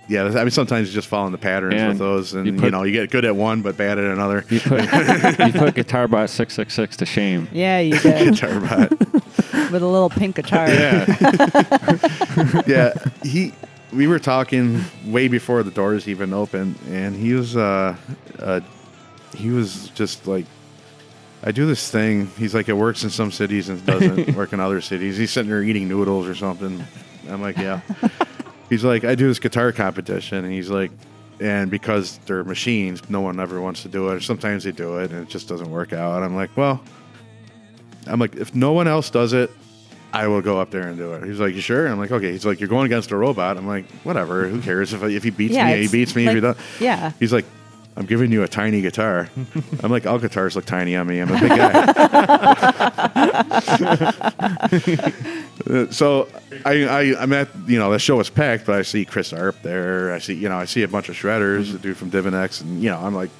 [0.08, 2.52] yeah, I mean sometimes you just fall in the patterns And with those, and you
[2.54, 4.44] you, know you get good at one but bad at another.
[4.50, 7.48] You put you put Guitarbot six six six to shame.
[7.52, 9.70] Yeah, you did Guitarbot.
[9.70, 10.68] with a little pink guitar.
[10.68, 11.04] Yeah,
[12.66, 12.92] yeah,
[13.22, 13.52] he.
[13.92, 17.94] We were talking way before the doors even opened, and he was, uh,
[18.38, 18.60] uh,
[19.36, 20.46] he was just like,
[21.44, 22.28] I do this thing.
[22.38, 25.16] He's like, it works in some cities and doesn't work in other cities.
[25.16, 26.84] He's sitting there eating noodles or something.
[27.28, 27.80] I'm like, yeah.
[28.68, 30.90] he's like, I do this guitar competition, and he's like,
[31.40, 34.14] and because they're machines, no one ever wants to do it.
[34.14, 36.16] Or sometimes they do it, and it just doesn't work out.
[36.16, 36.80] And I'm like, well,
[38.06, 39.50] I'm like, if no one else does it,
[40.12, 41.24] I will go up there and do it.
[41.24, 41.86] He's like, you sure?
[41.88, 42.30] I'm like, okay.
[42.32, 43.56] He's like, you're going against a robot.
[43.56, 44.46] I'm like, whatever.
[44.46, 45.82] Who cares if if he beats Yeah, me?
[45.82, 46.26] He beats me.
[46.26, 46.64] if he like- does.
[46.80, 47.12] yeah.
[47.18, 47.46] He's like,
[47.96, 49.28] I'm giving you a tiny guitar.
[49.82, 51.18] I'm like, all guitars look tiny on me.
[51.18, 51.82] I'm a big guy.
[55.90, 56.28] So
[56.64, 59.62] I, I I'm at you know the show was packed, but I see Chris Arp
[59.62, 60.12] there.
[60.12, 62.82] I see you know I see a bunch of shredders, a dude from Divinex, and
[62.82, 63.30] you know I'm like,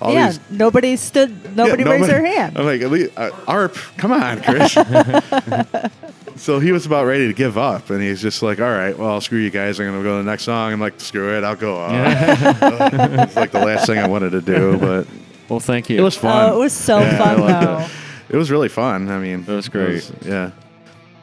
[0.00, 1.56] all yeah, these nobody stood.
[1.56, 2.58] Nobody yeah, raised their hand.
[2.58, 4.74] I'm like, at least, uh, Arp, come on, Chris.
[6.40, 9.10] so he was about ready to give up, and he's just like, all right, well,
[9.10, 9.78] I'll screw you guys.
[9.78, 10.72] I'm going to go to the next song.
[10.72, 11.90] I'm like, screw it, I'll go up.
[13.26, 15.06] it's like the last thing I wanted to do, but
[15.50, 15.98] well, thank you.
[15.98, 16.50] it was fun.
[16.50, 17.78] Oh, it was so Yeah, I fun loved though.
[17.84, 17.90] it.
[18.30, 19.10] It was really fun.
[19.10, 20.10] I mean, It was great.
[20.22, 20.52] yeah.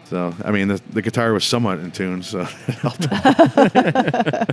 [0.05, 3.09] So, I mean, the, the guitar was somewhat in tune, so it helped.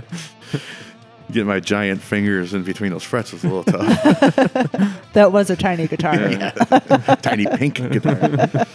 [1.31, 4.03] Get my giant fingers in between those frets was a little tough.
[5.13, 6.15] That was a tiny guitar.
[7.21, 8.65] Tiny pink guitar.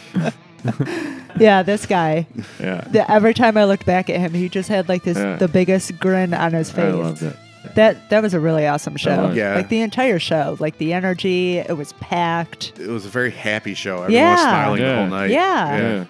[1.38, 2.26] Yeah, this guy.
[2.58, 5.36] yeah, The, every time I looked back at him, he just had like this Yeah.
[5.36, 6.92] the biggest grin on his face.
[6.94, 7.36] I loved it.
[7.76, 9.28] That that was a really awesome show.
[9.28, 9.36] was.
[9.36, 9.54] Yeah.
[9.54, 12.72] Like the entire show, like the energy, it was packed.
[12.80, 14.02] It was a very happy show.
[14.02, 14.36] Everyone was Yeah.
[14.36, 15.30] smiling the whole night.
[15.30, 15.76] Yeah.
[15.78, 16.04] Yeah,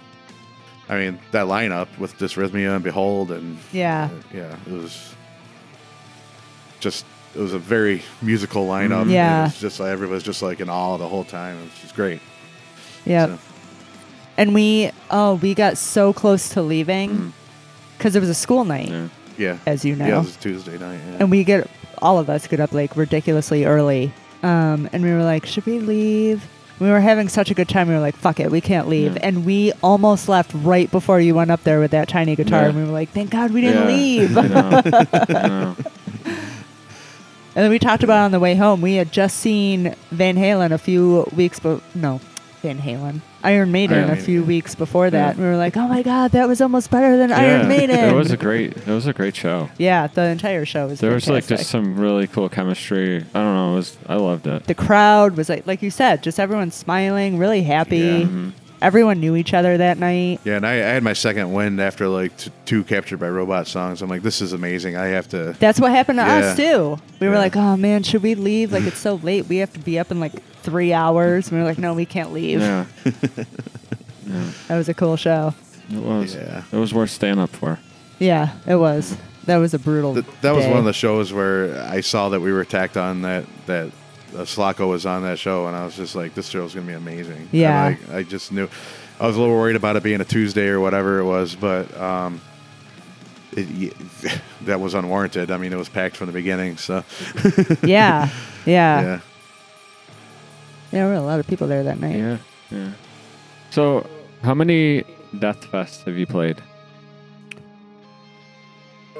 [0.89, 4.09] I mean, that lineup with Dysrhythmia and Behold and Yeah.
[4.35, 5.15] yeah, it was
[6.81, 9.05] just it was a very musical lineup.
[9.05, 9.11] Mhm.
[9.13, 9.41] Yeah.
[9.43, 11.57] It was just like everybody was just like in awe the whole time.
[11.59, 12.21] It was just great.
[13.05, 13.27] Yeah.
[13.27, 13.39] So,
[14.41, 17.33] And we oh, we got so close to leaving
[17.99, 19.09] cuz it was a school night, yeah.
[19.37, 19.57] yeah.
[19.67, 20.07] as you know.
[20.07, 20.99] Yeah, it was Tuesday night.
[21.09, 21.17] Yeah.
[21.21, 21.69] and we get
[22.01, 24.11] all of us get up like ridiculously early
[24.43, 26.47] um, and we were like should we leave
[26.79, 29.13] we were having such a good time we were like fuck it we can't leave
[29.17, 29.27] Yeah.
[29.29, 32.69] and we almost left right before you went up there with that tiny guitar Yeah.
[32.69, 33.95] and we were like thank god we didn't Yeah.
[33.97, 35.77] leave and know.
[37.55, 40.37] I then we talked about it on the way home we had just seen van
[40.37, 42.19] halen a few weeks but no
[42.63, 45.31] van halen iron maiden Iron a Maiden, few weeks before that Yeah.
[45.31, 47.99] and we were like oh my god that was almost better than Yeah, iron maiden
[47.99, 48.77] It was a great.
[48.77, 49.69] It was a great show.
[49.79, 53.17] yeah the entire show was There was like just some really cool chemistry.
[53.35, 53.73] I don't know.
[53.73, 53.97] It was.
[54.09, 54.65] I loved it.
[54.67, 58.21] the crowd was like like you said just everyone smiling really happy Yeah.
[58.27, 58.53] Mhm.
[58.83, 62.09] everyone knew each other that night yeah, and I, I had my second wind after
[62.09, 64.01] like t- two captured by robot songs.
[64.03, 64.97] I'm like, this is amazing.
[64.97, 65.55] I have to.
[65.59, 68.85] that's what happened to us too we were like oh man should we leave like
[68.85, 70.33] it's so late we have to be up in like
[70.63, 72.87] three hours and we were like no we can't leave Yeah.
[73.05, 74.51] yeah.
[74.69, 75.55] that was a cool show
[75.91, 76.35] It was.
[76.35, 76.63] Yeah.
[76.73, 77.79] It was worth staying up for.
[78.19, 80.71] yeah it was that was a brutal Th- that was day.
[80.71, 83.91] one of the shows where I saw that we were tacked on that that
[84.37, 86.93] uh, Sulaco was on that show, and I was just like, this show's gonna be
[86.93, 87.49] amazing.
[87.51, 87.97] Yeah.
[88.09, 88.69] like, I just knew.
[89.19, 91.93] I was a little worried about it being a Tuesday or whatever it was, but
[92.01, 92.41] um,
[93.57, 93.67] it,
[94.23, 94.33] y-
[94.67, 95.51] that was unwarranted.
[95.51, 97.03] I mean, it was packed from the beginning, so
[97.83, 98.29] yeah
[98.67, 99.21] yeah yeah yeah.
[100.91, 102.39] There were a lot of people there that night Yeah.
[102.71, 102.93] Yeah.
[103.71, 104.09] So,
[104.43, 105.05] how many
[105.39, 106.61] Death Fests have you played?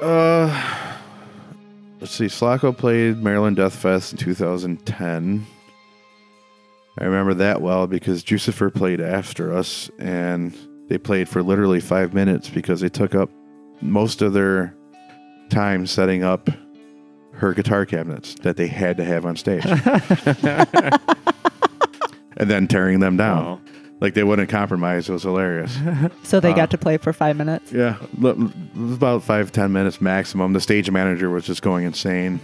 [0.01, 0.97] Uh,
[1.99, 2.27] let's see.
[2.27, 5.45] Sulaco played Maryland Death Fest in 2010.
[6.99, 10.53] I remember that well because Jucifer played after us, and
[10.89, 13.29] they played for literally five minutes because they took up
[13.81, 14.75] most of their
[15.49, 16.49] time setting up
[17.41, 19.65] her guitar cabinets that they had to have on stage,
[22.37, 23.45] and then tearing them down.
[23.45, 23.61] Oh.
[23.99, 25.09] like they wouldn't compromise.
[25.09, 25.77] It was hilarious.
[26.23, 27.71] So they Uh, got to play for five minutes.
[27.71, 30.53] yeah, l- about five ten minutes maximum.
[30.53, 32.39] The stage manager was just going insane.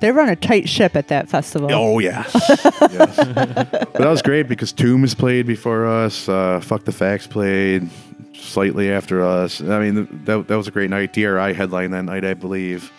[0.00, 1.68] They run a tight ship at that festival.
[1.72, 3.16] Oh yeah, yes.
[3.16, 6.28] But that was great because Tombs played before us.
[6.28, 7.88] Uh, Fuck the Facts played
[8.34, 9.60] slightly after us.
[9.60, 11.12] I mean, that, that was a great night.
[11.12, 12.90] DRI headline that night, I believe.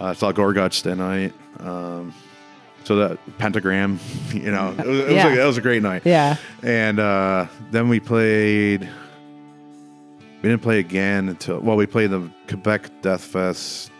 [0.00, 1.32] Uh, saw Gorguts that night.
[1.60, 2.12] Um,
[2.84, 3.98] so that pentagram,
[4.32, 5.32] you know, it was, it was Yeah.
[5.32, 6.02] a, that was a great night.
[6.04, 6.36] Yeah.
[6.62, 8.88] And uh, then we played.
[10.42, 13.90] We didn't play again until well, we played the Quebec Death Fest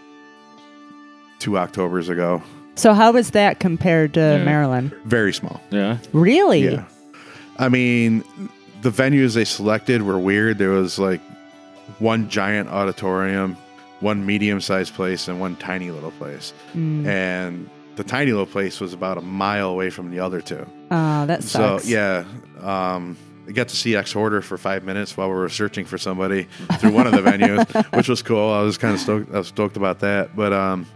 [1.38, 2.42] two October's ago.
[2.76, 4.44] So how was that compared to Yeah.
[4.44, 4.92] Maryland?
[5.04, 5.60] Very small.
[5.70, 5.98] Yeah.
[6.12, 6.64] Really?
[6.64, 6.84] Yeah.
[7.58, 8.22] I mean,
[8.82, 10.58] the venues they selected were weird.
[10.58, 11.20] There was like
[11.98, 13.56] one giant auditorium,
[14.00, 16.52] one medium sized place, and one tiny little place.
[16.74, 17.06] Mm.
[17.06, 20.66] And the tiny little place was about a mile away from the other two.
[20.90, 21.84] Oh, that sucks.
[21.84, 22.24] So, yeah.
[22.60, 23.16] Um,
[23.48, 26.48] I got to see Exhorder for five minutes while we were searching for somebody
[26.80, 28.50] through one of the venues, which was cool.
[28.50, 29.32] I was kind of stoked.
[29.32, 30.34] I was stoked about that.
[30.34, 30.86] But um,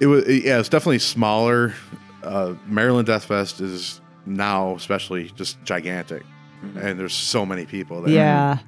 [0.00, 1.74] it was yeah, it's definitely smaller.
[2.22, 6.22] Uh, Maryland Death Fest is now especially just gigantic,
[6.62, 8.14] and there's so many people there.
[8.14, 8.58] Yeah.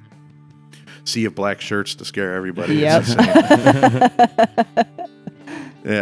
[1.05, 2.75] Sea of black shirts to scare everybody.
[2.75, 3.03] Yep.
[3.05, 4.83] It's yeah,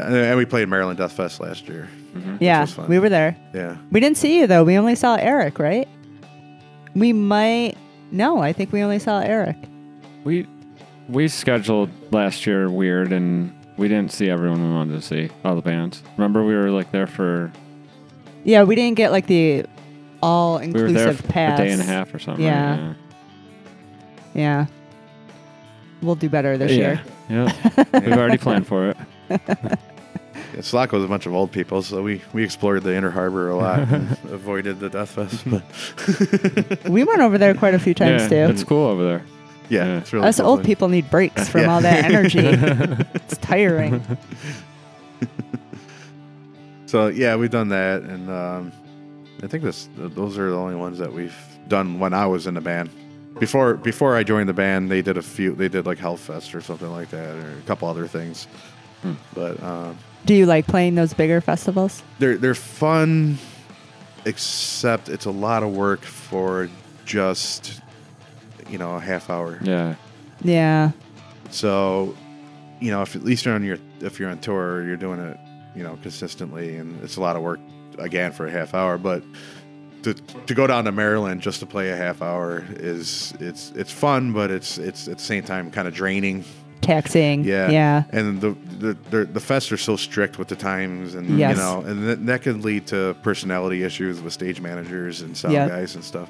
[0.06, 1.90] and- and we played Maryland Death Fest last year.
[2.16, 2.38] Mm-hmm.
[2.40, 2.62] Yeah.
[2.62, 2.88] was fun.
[2.90, 3.36] We were there.
[3.54, 3.78] Yeah.
[3.92, 4.64] We didn't see you though.
[4.64, 5.88] We only saw Erik, right?
[6.96, 7.76] We might.
[8.12, 9.56] No, I think we only saw Erik.
[10.24, 10.46] We
[11.08, 15.30] we scheduled last year weird, and we didn't see everyone we wanted to see.
[15.46, 16.04] All the bands.
[16.18, 17.52] Remember, we were like there for
[18.44, 19.66] Yeah, we didn't get like the
[20.22, 21.60] all we were there inclusive for pass.
[21.60, 22.44] a day and a half or something.
[22.46, 22.88] Yeah.
[22.90, 22.96] right?
[24.36, 24.66] Yeah.
[26.02, 26.78] We'll do better this yeah.
[26.78, 27.02] year.
[27.30, 27.74] Yeah.
[27.94, 28.98] We've already planned for it.
[30.54, 33.50] Yeah, Sulaco was a bunch of old people, so we, we explored the Inner Harbor
[33.50, 35.44] a lot and avoided the Death Fest.
[35.46, 35.64] But
[36.90, 38.52] We went over there quite a few times yeah, too.
[38.52, 39.26] it's cool over there.
[39.70, 39.98] yeah, Yeah.
[40.00, 40.68] it's really Us cool old place.
[40.68, 41.74] people need breaks from Yeah.
[41.74, 42.40] all that energy.
[42.44, 44.04] it's tiring.
[46.86, 48.72] So yeah, we've done that, and um,
[49.42, 51.36] I think this those are the only ones that we've
[51.70, 52.90] done when I was in the band.
[53.40, 55.54] Before before I joined the band, they did a few.
[55.56, 58.48] They did like Hellfest or something like that, or a couple other things.
[59.34, 62.04] But um, Do you like playing those bigger festivals?
[62.20, 63.38] they're they're fun,
[64.26, 66.70] except it's a lot of work for
[67.06, 67.82] just
[68.70, 69.60] you know a half hour.
[69.64, 69.96] Yeah.
[70.44, 70.92] Yeah.
[71.50, 72.16] So,
[72.80, 75.38] you know, if at least you're on your if you're on tour, you're doing it,
[75.76, 77.60] you know, consistently, and it's a lot of work
[77.98, 78.98] again for a half hour.
[78.98, 79.24] But
[80.04, 83.92] to to go down to Maryland just to play a half hour is it's it's
[83.92, 86.44] fun, but it's it's at the same time kind of draining.
[86.82, 87.44] Taxing.
[87.44, 88.04] Yeah, Yeah.
[88.12, 91.56] And the the the, the fests are so strict with the times, and Yes.
[91.56, 95.54] you know, and that, that can lead to personality issues with stage managers and sound
[95.54, 95.68] Yeah.
[95.70, 96.30] guys and stuff.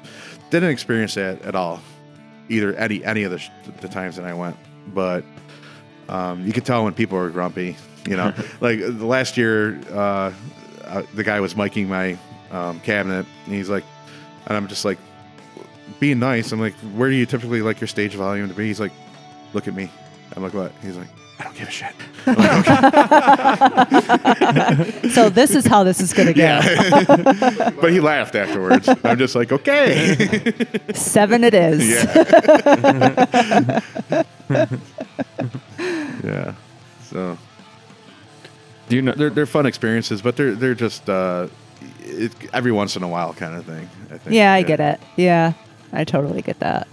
[0.50, 1.80] Didn't experience that at all,
[2.50, 3.48] either any any of the, sh-
[3.80, 4.56] the times that I went,
[4.92, 5.24] but
[6.10, 7.76] um, you could tell when people were grumpy.
[8.06, 10.32] You know, like the last year, uh,
[10.84, 12.18] uh, the guy was miking my
[12.52, 13.84] um, cabinet, and he's like,
[14.46, 14.98] and I'm just like,
[16.00, 16.52] being nice.
[16.52, 18.66] I'm like, where do you typically like your stage volume to be?
[18.66, 18.92] He's like,
[19.52, 19.90] look at me.
[20.36, 20.72] I'm like, what?
[20.82, 21.94] He's like, I don't give a shit.
[22.26, 22.38] Like,
[24.68, 25.08] okay.
[25.10, 26.42] So this is how this is going to go.
[26.42, 27.70] Yeah.
[27.80, 28.88] but he laughed afterwards.
[29.04, 30.16] I'm just like, okay.
[30.94, 31.88] Seven it is.
[31.88, 33.80] yeah.
[36.24, 36.54] yeah.
[37.04, 37.36] So
[38.88, 39.12] Do you know?
[39.12, 41.48] they're they're fun experiences, but they're they're just uh,
[42.12, 43.88] it, every once in a while kind of thing.
[44.10, 44.34] I think.
[44.34, 45.00] Yeah, I get it.
[45.16, 45.54] Yeah,
[45.92, 46.88] I totally get that.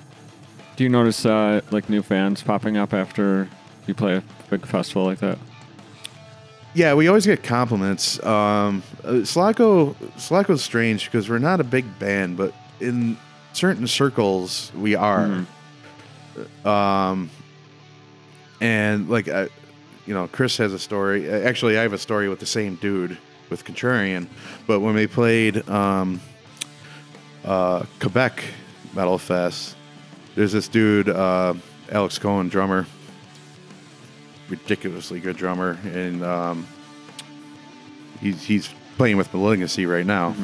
[0.76, 3.50] Do you notice uh, like new fans popping up after
[3.86, 5.38] you play a big festival like that?
[6.74, 8.24] Yeah, we always get compliments.
[8.24, 13.18] Um, uh, Sulaco Sulaco's strange because we're not a big band, but in
[13.54, 15.46] certain circles we are.
[16.64, 17.30] Um,
[18.62, 19.50] and like, I,
[20.06, 21.30] you know, Chris has a story.
[21.30, 23.18] uh, Actually, I have a story with the same dude
[23.50, 24.28] with Contrarian.
[24.68, 26.22] But when we played um,
[27.44, 28.44] uh, Quebec
[28.94, 29.76] Metal Fest,
[30.36, 31.54] there's this dude, uh,
[31.92, 32.86] Alex Cohen, drummer
[34.50, 36.68] ridiculously good drummer, and um,
[38.20, 40.36] he's he's playing with Malignancy right now.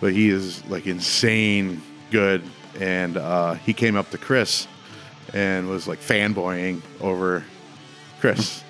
[0.00, 2.42] But he is like insane good,
[2.80, 4.66] and uh, he came up to Chris
[5.32, 7.44] and was like fanboying over
[8.20, 8.62] Chris.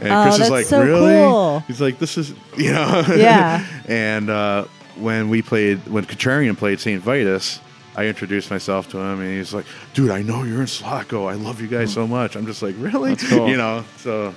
[0.00, 1.12] And Oh, Chris that's is like, so really?
[1.14, 1.60] cool.
[1.60, 3.04] He's like, this is, you know.
[3.16, 3.64] Yeah.
[3.88, 4.64] and uh,
[4.96, 7.00] when we played, when Contrarian played St.
[7.02, 7.60] Vitus,
[7.96, 11.26] I introduced myself to him, and he's like, "Dude, I know you're in Sulaco.
[11.26, 13.48] I love you guys so much." I'm just like, "Really?" Cool.
[13.48, 13.84] You know.
[13.98, 14.34] So,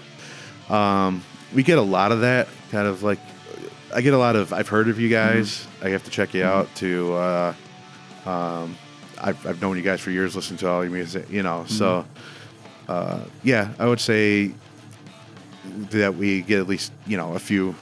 [0.69, 1.23] um,
[1.55, 3.17] we get a lot of that kind of like
[3.95, 5.65] I get a lot of I've heard of you guys.
[5.81, 7.13] I have to check you out to.
[7.15, 7.53] Uh,
[8.27, 8.77] um,
[9.19, 11.27] I've I've known you guys for years, listening to all your music.
[11.31, 12.05] You know, so
[12.87, 14.51] uh, yeah, I would say
[15.91, 17.75] that we get at least you know a few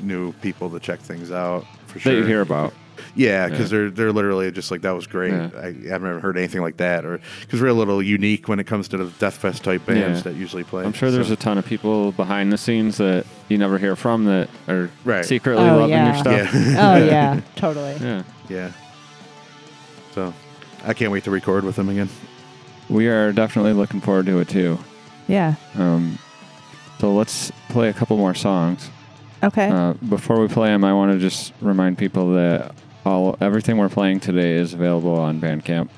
[0.00, 2.12] new people to check things out for That sure.
[2.14, 2.72] you hear about.
[3.14, 3.78] Yeah, because Yeah.
[3.78, 5.32] they're they're literally just like that was great.
[5.32, 5.50] Yeah.
[5.56, 8.64] I, I've never heard anything like that, or because we're a little unique when it
[8.66, 10.22] comes to the death fest type bands Yeah.
[10.32, 10.84] that usually play.
[10.84, 13.94] I'm sure there's So- a ton of people behind the scenes that you never hear
[13.96, 15.24] from that are Right.
[15.24, 16.06] secretly Oh, loving yeah.
[16.12, 16.54] your stuff.
[16.54, 17.96] yeah, Oh yeah, totally.
[18.00, 18.22] Yeah.
[18.48, 18.70] yeah.
[20.14, 20.34] So
[20.84, 22.08] I can't wait to record with them again.
[22.88, 24.78] We are definitely looking forward to it too.
[25.28, 25.54] Yeah.
[25.76, 26.18] Um,
[26.98, 28.90] so let's play a couple more songs.
[29.42, 29.68] Okay.
[29.68, 32.74] Uh, before we play them, I want to just remind people that
[33.06, 35.88] all everything we're playing today is available on Bandcamp,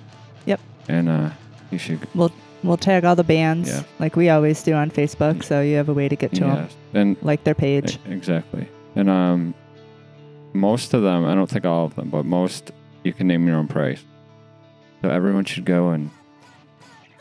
[0.47, 0.61] yep.
[0.89, 1.31] and uh,
[1.71, 2.07] you should.
[2.15, 2.33] We'll
[2.63, 3.83] we'll tag all the bands Yeah.
[3.99, 6.69] like we always do on Facebook, so you have a way to get to them,
[6.93, 7.99] and like their page.
[8.07, 9.55] exactly, and um,
[10.53, 12.73] most of them, I don't think all of them, but most
[13.05, 14.05] you can name your own price.
[15.03, 16.11] So everyone should go and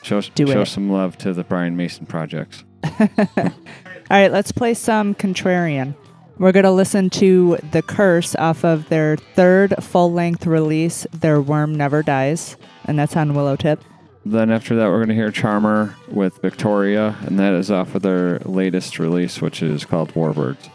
[0.04, 0.66] show Do show it.
[0.66, 2.66] some love to the Brian Mason projects.
[2.84, 5.96] All right, let's play some Contrarian.
[6.38, 11.42] We're going to listen to The Curse off of their third full length release, Their
[11.42, 12.56] Worm Never Dies,
[12.86, 13.80] and that's on Willowtip.
[14.26, 18.04] Then after that, we're going to hear CHRMR with Victoria, and that is off of
[18.04, 20.70] their latest release, which is called Warbirds.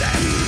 [0.00, 0.40] Thank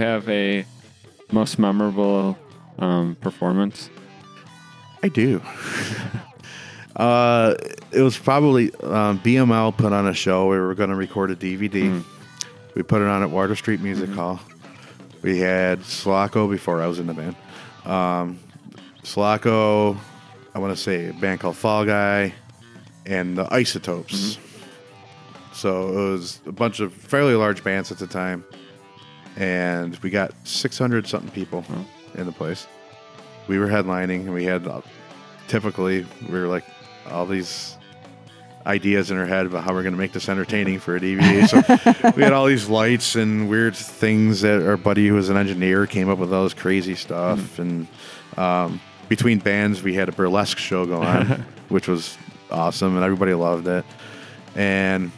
[0.00, 0.64] have a
[1.30, 2.36] most memorable
[2.78, 3.90] um, performance?
[5.02, 5.40] I do.
[6.96, 7.54] uh,
[7.92, 10.48] it was probably um, BML put on a show.
[10.48, 12.02] We were going to record a DVD.
[12.74, 14.40] We put it on at Water Street Music Hall.
[15.22, 17.36] We had Sulaco before I was in the band.
[17.84, 18.38] Um,
[19.16, 22.34] I want to say a band called Fall Guy,
[23.06, 24.38] and the Isotopes.
[25.52, 28.44] So it was a bunch of fairly large bands at the time,
[29.40, 31.64] and we got 600 something people
[32.14, 32.66] in the place.
[33.48, 34.82] We were headlining, and we had uh,
[35.48, 36.64] typically we were like
[37.10, 37.78] all these
[38.66, 41.48] ideas in our head about how we're going to make this entertaining for a DVD.
[41.48, 45.38] So we had all these lights and weird things that our buddy who was an
[45.38, 47.58] engineer came up with all this crazy stuff.
[47.58, 47.88] And
[48.36, 51.26] um, between bands, we had a burlesque show going on,
[51.70, 52.18] which was
[52.50, 53.86] awesome, and everybody loved it.
[54.54, 55.10] And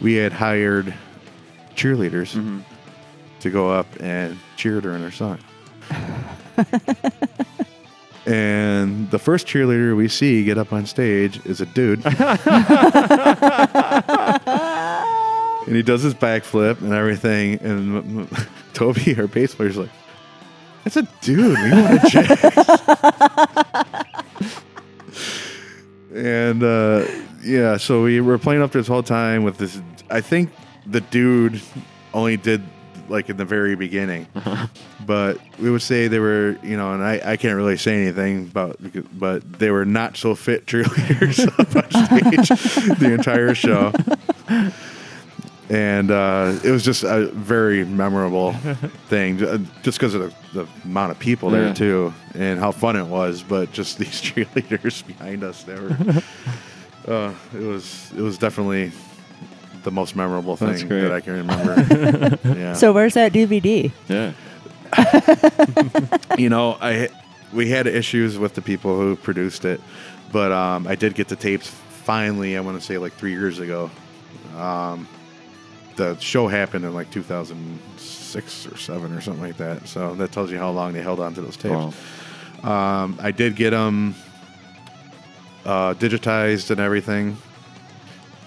[0.00, 0.92] we had hired
[1.76, 2.34] cheerleaders
[3.40, 5.38] to go up and cheer during her song.
[8.26, 12.04] and the first cheerleader we see get up on stage is a dude.
[15.66, 17.54] and he does his backflip and everything.
[17.60, 19.90] And m- m- Toby, our bass player, is like,
[20.84, 21.58] "That's a dude.
[21.58, 22.30] We want to check."
[26.14, 27.04] and uh,
[27.42, 29.80] yeah, so we were playing up this whole time with this.
[30.10, 30.50] I think
[30.86, 31.60] the dude
[32.14, 32.62] only did
[33.10, 34.26] like in the very beginning,
[35.06, 38.44] but we would say they were, you know, and I, I can't really say anything
[38.50, 38.78] about,
[39.18, 43.92] but they were not so fit cheerleaders up on stage the entire show.
[45.68, 48.54] And uh, it was just a very memorable
[49.08, 50.22] thing, just because of
[50.52, 51.74] the, the amount of people there Yeah.
[51.74, 53.44] too, and how fun it was.
[53.44, 55.96] But just these cheerleaders behind us, they were.
[57.06, 58.90] Uh, it was it was definitely
[59.82, 61.00] the most memorable That's thing great.
[61.02, 62.38] that I can remember.
[62.58, 62.74] yeah.
[62.74, 63.92] So where's that DVD?
[64.08, 64.32] Yeah.
[66.38, 67.08] you know, I
[67.52, 69.80] we had issues with the people who produced it,
[70.32, 72.56] but um, I did get the tapes finally.
[72.56, 73.90] I want to say like three years ago.
[74.56, 75.08] Um,
[75.96, 79.86] the show happened in like 2006 or seven or something like that.
[79.86, 81.96] So that tells you how long they held on to those tapes.
[82.64, 83.02] Wow.
[83.02, 84.14] Um, I did get them
[85.64, 87.36] uh, digitized and everything,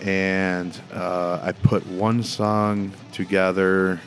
[0.03, 3.99] and uh, I put one song together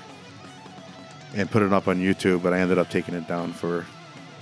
[1.34, 3.84] and put it up on YouTube, but I ended up taking it down for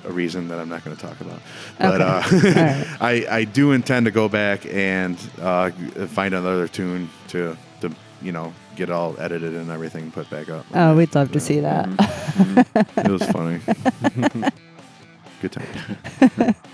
[0.06, 1.40] a reason that I'm not going to talk about.
[1.78, 2.05] But Okay.
[2.05, 2.86] uh, right.
[3.31, 5.70] I, I do intend to go back and uh,
[6.09, 7.90] find another tune to to
[8.20, 10.66] you know get all edited and everything put back up.
[10.74, 11.89] Oh, we'd love to see that.
[12.98, 13.60] It was funny.
[15.40, 16.55] Good time.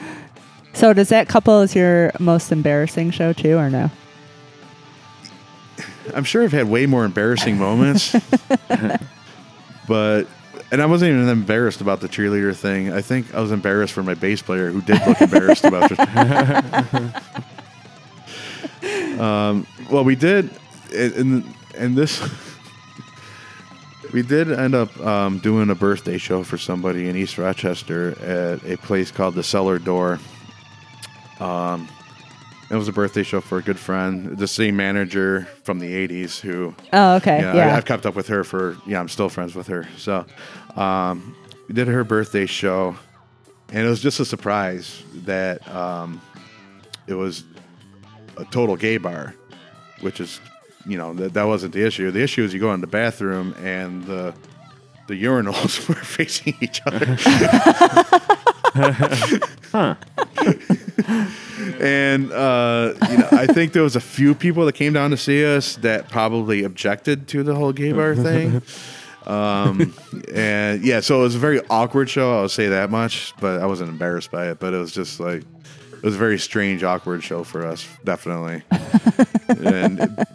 [0.73, 3.91] So does that couple is your most embarrassing show too, or no?
[6.15, 8.15] I'm sure I've had way more embarrassing moments,
[9.89, 10.27] but
[10.73, 12.93] and I wasn't even embarrassed about the cheerleader thing.
[12.93, 16.01] I think I was embarrassed for my bass player who did look embarrassed about it.
[19.21, 20.51] um, well, we did,
[20.95, 21.45] and
[21.77, 22.21] and this.
[24.13, 28.65] We did end up um, doing a birthday show for somebody in East Rochester at
[28.69, 30.19] a place called the Cellar Door.
[31.39, 31.89] Um,
[32.71, 36.39] it was a birthday show for a good friend, the same manager from the '80s
[36.41, 37.41] who Oh, okay.
[37.41, 37.67] yeah, Yeah.
[37.67, 39.89] I, have kept up with her for yeah, I'm still friends with her.
[39.97, 40.25] So
[40.77, 41.35] um,
[41.69, 42.97] we did her birthday show,
[43.71, 46.21] and it was just a surprise that um,
[47.07, 47.45] it was
[48.37, 49.35] a total gay bar,
[50.01, 50.41] which is
[50.87, 52.11] you know that that wasn't the issue.
[52.11, 54.33] The issue is you go in the bathroom and the
[55.09, 57.17] the urinals were facing each other.
[61.81, 65.17] and uh, you know, I think there was a few people that came down to
[65.17, 68.63] see us that probably objected to the whole gay bar thing.
[69.27, 69.95] Um,
[70.33, 72.39] and yeah, so it was a very awkward show.
[72.39, 74.59] I'll say that much, but I wasn't embarrassed by it.
[74.59, 75.45] But it was just like
[76.01, 78.63] it was a very strange, awkward show for us, definitely.
[79.49, 80.27] and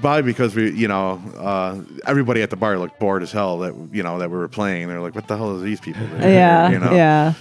[0.00, 3.74] probably because we, you know, uh, everybody at the bar looked bored as hell that
[3.92, 4.86] you know that we were playing.
[4.86, 6.70] They're like, "What the hell are these people?" doing yeah.
[6.70, 6.92] you know.
[6.92, 7.34] Yeah.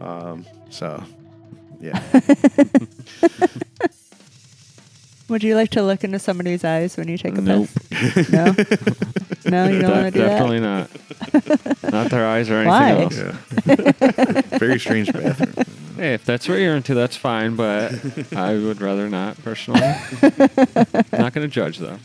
[0.00, 1.02] Um, so,
[1.84, 2.20] yeah.
[5.28, 7.68] Would you like to look into somebody's eyes when you take a Nope.
[7.90, 8.30] piss?
[8.30, 8.44] No.
[9.46, 10.90] no, you don't want to do Definitely not.
[11.90, 12.90] not their eyes or anything Why?
[13.02, 13.16] else.
[13.16, 14.42] Yeah.
[14.58, 15.64] Very strange bathroom.
[15.96, 17.56] Hey, if that's what you're into, that's fine.
[17.56, 17.94] But
[18.36, 19.80] I would rather not personally.
[19.80, 21.98] not going to judge though.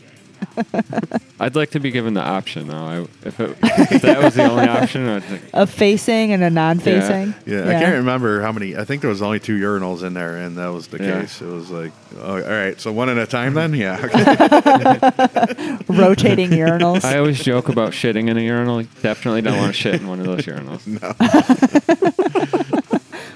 [1.40, 2.76] I'd like to be given the option though.
[2.76, 6.50] I, if, it, if that was the only option, I'd think, A facing and a
[6.50, 7.34] non-facing.
[7.46, 8.76] Yeah, I can't remember how many.
[8.76, 11.20] I think there was only two urinals in there, and that was the Yeah.
[11.22, 11.40] case.
[11.40, 13.74] It was like, oh, all right, so one at a time then.
[13.74, 13.98] Yeah.
[14.10, 15.76] Okay.
[15.88, 17.04] Rotating urinals.
[17.04, 18.82] I always joke about shitting in a urinal.
[19.02, 20.86] Definitely don't want to shit in one of those urinals.
[20.86, 21.14] No.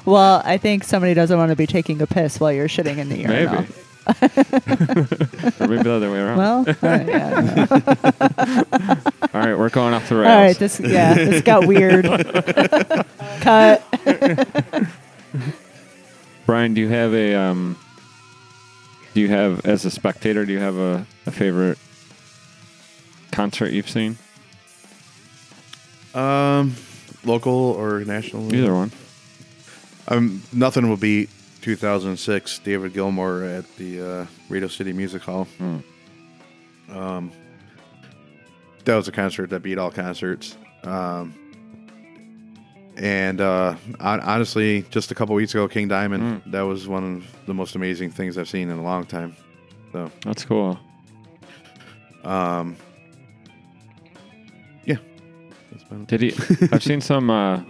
[0.04, 3.08] Well, I think somebody doesn't want to be taking a piss while you're shitting in
[3.08, 3.62] the urinal.
[3.62, 3.72] Maybe.
[4.06, 6.38] Or maybe the other way around.
[6.38, 8.96] Well, uh, yeah, yeah.
[9.32, 10.36] All right, we're going off the all rails.
[10.36, 10.56] right.
[10.58, 12.04] This yeah, this got weird.
[13.40, 13.82] Cut.
[16.46, 17.78] Brian, do you have a um?
[19.14, 21.78] Do you have, as a spectator, do you have a, a favorite
[23.30, 24.18] concert you've seen?
[26.14, 26.74] um,
[27.24, 28.52] local or national?
[28.54, 28.90] Either one.
[30.08, 31.30] Um, nothing will beat
[31.64, 35.44] 2006 David Gilmour at the uh, Radio City Music Hall.
[35.56, 35.78] Hmm.
[36.90, 37.32] Um,
[38.84, 40.58] that was a concert that beat all concerts.
[40.82, 41.34] Um,
[42.98, 46.42] and uh, honestly, just a couple weeks ago, King Diamond.
[46.42, 46.50] Hmm.
[46.50, 49.34] That was one of the most amazing things I've seen in a long time.
[49.92, 50.78] So, That's cool.
[52.24, 52.76] um,
[54.84, 54.96] yeah.
[55.72, 56.06] That's about it.
[56.08, 56.68] Did he?
[56.72, 57.62] I've seen some uh,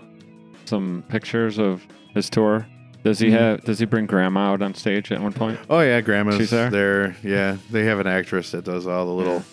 [0.65, 2.66] some pictures of his tour.
[3.05, 3.32] Does he Mhm.
[3.39, 3.64] have?
[3.64, 5.60] Does he bring Grandma out on stage at one point?
[5.70, 6.70] Oh yeah, grandma's She's there?
[6.70, 7.16] there.
[7.22, 9.44] Yeah, they have an actress that does all the little,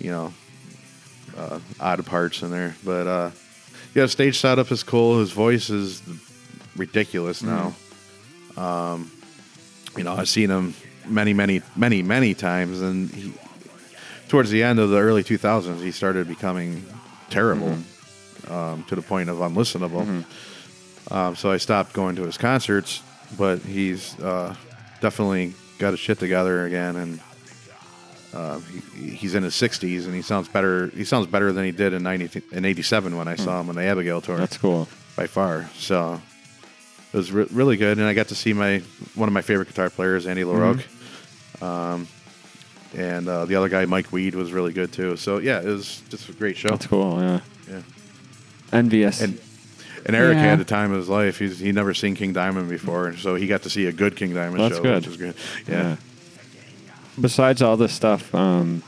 [0.00, 0.34] you know,
[1.38, 2.74] uh, odd parts in there.
[2.84, 3.30] But uh,
[3.94, 5.20] yeah, stage setup is cool.
[5.20, 6.02] His voice is
[6.76, 7.74] ridiculous now.
[8.56, 9.10] Um,
[9.96, 10.74] you know, I've seen him
[11.08, 13.32] many, many, many, many times, and he,
[14.28, 16.84] towards the end of the early 2000s, he started becoming
[17.30, 17.78] terrible
[18.48, 20.24] um, to the point of unlistenable.
[21.10, 23.02] Um, so I stopped going to his concerts,
[23.36, 24.54] but he's uh,
[25.00, 27.20] definitely got his shit together again, and
[28.32, 28.58] uh,
[28.94, 30.86] he, he's in his 60s, and he sounds better.
[30.88, 33.74] He sounds better than he did in 90 in 87 when I saw him on
[33.74, 34.88] the Abigail tour That's cool.
[35.16, 35.68] by far.
[35.74, 36.20] So
[37.12, 38.78] it was re- really good, and I got to see my
[39.16, 40.84] one of my favorite guitar players, Andy LaRocque.
[41.60, 42.06] Um,
[42.96, 45.16] and uh, the other guy, Mike Wead, was really good too.
[45.16, 46.68] So yeah, it was just a great show.
[46.70, 47.20] That's cool.
[47.20, 47.40] Yeah.
[47.68, 47.82] Yeah.
[48.72, 49.20] Envious.
[49.20, 49.40] And
[50.06, 50.42] and Erik Yeah.
[50.42, 51.38] had the time of his life.
[51.38, 54.34] He's he never seen King Diamond before, so he got to see a good King
[54.34, 54.94] Diamond That's show, good.
[54.96, 55.34] which was good.
[55.68, 55.96] Yeah.
[57.20, 58.82] Besides all this stuff, um,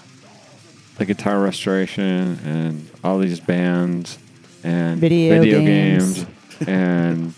[0.98, 4.18] the guitar restoration and all these bands
[4.64, 6.24] and Video games.
[6.24, 7.34] games and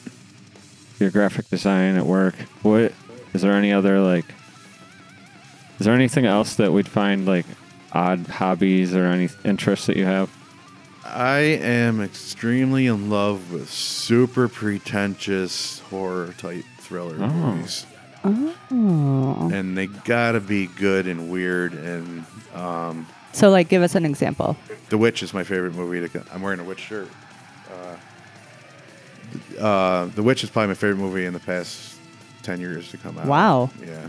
[1.01, 2.93] your graphic design at work, what
[3.33, 4.27] is there any other like?
[5.81, 7.47] Is there anything else that we'd find like
[7.93, 10.31] odd hobbies or any interests that you have?
[11.05, 17.29] I am extremely in love with super pretentious horror type thriller Oh.
[17.29, 17.87] movies.
[18.25, 19.51] Oh.
[19.53, 21.75] And they gotta be good and weird.
[21.75, 22.25] And
[22.55, 24.57] um, So, like, give us an example.
[24.89, 26.09] The Witch is my favorite movie.
[26.09, 27.09] To, I'm wearing a witch shirt.
[29.59, 31.97] Uh, uh, the Witch is probably my favorite movie in the past
[32.43, 33.27] ten years to come out.
[33.27, 33.71] Wow.
[33.85, 34.07] Yeah,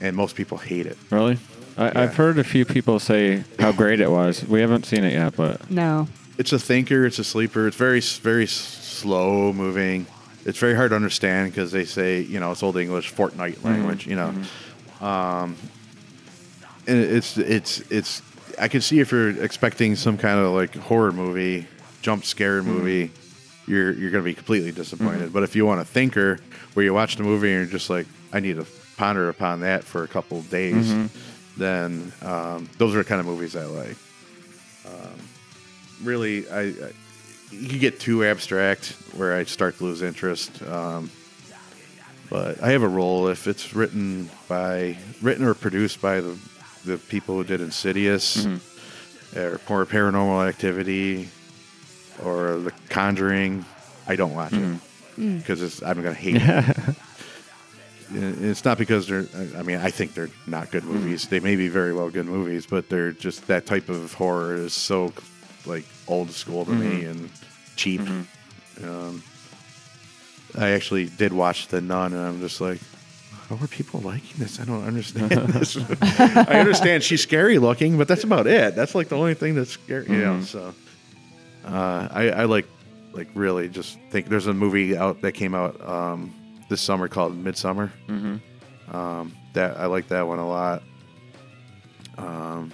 [0.00, 0.96] and most people hate it.
[1.10, 1.38] Really?
[1.76, 2.00] I, Yeah.
[2.02, 4.44] I've heard a few people say how great it was.
[4.44, 6.08] We haven't seen it yet, but No.
[6.38, 7.06] It's a thinker.
[7.06, 7.66] It's a sleeper.
[7.66, 10.06] It's very very s- slow moving.
[10.44, 13.66] It's very hard to understand because they say you know it's old English Fortnite mm-hmm.
[13.66, 14.06] language.
[14.06, 15.04] You know, mm-hmm.
[15.04, 15.56] um,
[16.86, 18.22] and it's it's it's.
[18.58, 21.66] I can see if you're expecting some kind of like horror movie,
[22.02, 22.70] jump scare mm-hmm.
[22.70, 23.10] movie,
[23.66, 25.32] you're you're gonna be completely disappointed.
[25.32, 26.38] But if you want a thinker
[26.74, 28.66] where you watch the movie and you're just like, I need to
[28.96, 31.10] ponder upon that for a couple of days,
[31.56, 33.96] then um, those are the kind of movies I like.
[34.86, 35.18] Um,
[36.02, 36.92] really, I, I
[37.50, 40.62] you get too abstract where I start to lose interest.
[40.62, 41.10] Um,
[42.28, 46.36] but I have a role if it's written by written or produced by the
[46.84, 48.46] the people who did Insidious
[49.36, 51.28] or Par- Paranormal Activity
[52.22, 53.64] or The Conjuring.
[54.08, 54.80] I don't watch it
[55.38, 56.76] because I'm gonna hate it.
[58.12, 59.26] It's not because they're.
[59.56, 61.28] I mean, I think they're not good movies.
[61.28, 64.74] They may be very well good movies, but they're just that type of horror is
[64.74, 65.12] so
[65.64, 67.28] like old school to me and
[67.74, 68.00] cheap.
[68.82, 69.22] Um,
[70.56, 72.78] I actually did watch The Nun, and I'm just like,
[73.48, 74.60] how are people liking this?
[74.60, 75.76] I don't understand this.
[76.02, 78.74] I understand she's scary looking, but that's about it.
[78.74, 80.40] That's like the only thing that's scary, you know.
[80.42, 80.74] So,
[81.64, 82.66] uh, I, I like,
[83.12, 86.34] like really just think there's a movie out that came out um,
[86.68, 87.90] this summer called Midsommar.
[88.08, 88.94] Mm-hmm.
[88.96, 90.82] Um, that I like that one a lot.
[92.18, 92.72] Um,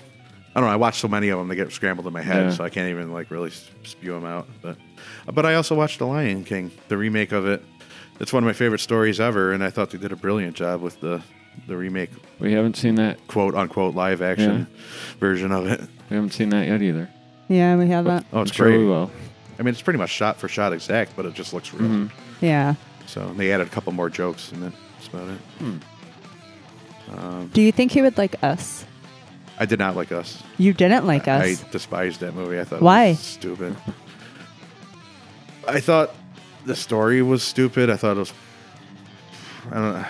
[0.55, 0.73] I don't know.
[0.75, 2.51] I watch so many of them they get scrambled in my head, Yeah.
[2.53, 3.51] so I can't even like really
[3.85, 4.47] spew them out.
[4.61, 4.77] But
[5.33, 7.65] but I also watched The Lion King, the remake of it.
[8.21, 10.83] It's one of my favorite stories ever, and I thought they did a brilliant job
[10.83, 11.23] with the
[11.67, 13.27] the remake, We haven't seen that.
[13.27, 14.67] quote unquote, live action
[15.21, 15.81] version of it.
[16.09, 17.09] We haven't seen that yet either.
[17.49, 18.25] Yeah, we have that.
[18.33, 18.79] Oh, it's I'm sure great.
[18.79, 19.11] we will.
[19.59, 21.89] I mean, it's pretty much shot for shot exact, but it just looks real.
[21.89, 22.11] Mhm.
[22.41, 22.75] Yeah.
[23.13, 25.39] So they added a couple more jokes, and that's about it.
[25.59, 25.77] Hmm.
[27.15, 28.87] Um, Do you think he would like us?
[29.59, 30.43] I did not like Us.
[30.57, 31.43] You didn't like us.
[31.63, 32.59] I despised that movie.
[32.59, 33.05] I thought Why?
[33.05, 33.77] it was stupid.
[35.69, 36.15] I thought
[36.65, 37.91] the story was stupid.
[37.91, 38.33] I thought it was
[39.71, 40.07] I don't know,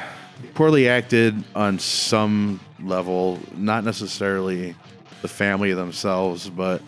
[0.54, 4.76] poorly acted on some level, not necessarily
[5.22, 6.80] the family themselves, but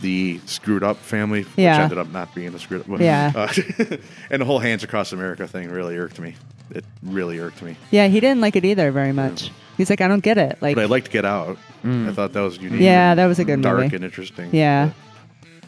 [0.00, 1.82] the screwed up family, which Yeah.
[1.82, 2.88] ended up not being the screwed up.
[2.88, 3.00] one.
[3.00, 3.32] Yeah.
[3.36, 3.52] Uh,
[4.30, 6.34] and the whole Hands Across America thing really irked me.
[6.70, 7.76] It really irked me.
[7.90, 9.50] yeah, he didn't like it either very much.
[9.76, 10.58] He's like, I don't get it.
[10.60, 11.56] Like, But I liked Get Out.
[11.84, 12.08] Mm.
[12.08, 12.80] I thought that was unique.
[12.80, 13.96] Yeah, that was a good dark movie.
[13.96, 14.50] and interesting.
[14.52, 14.90] Yeah.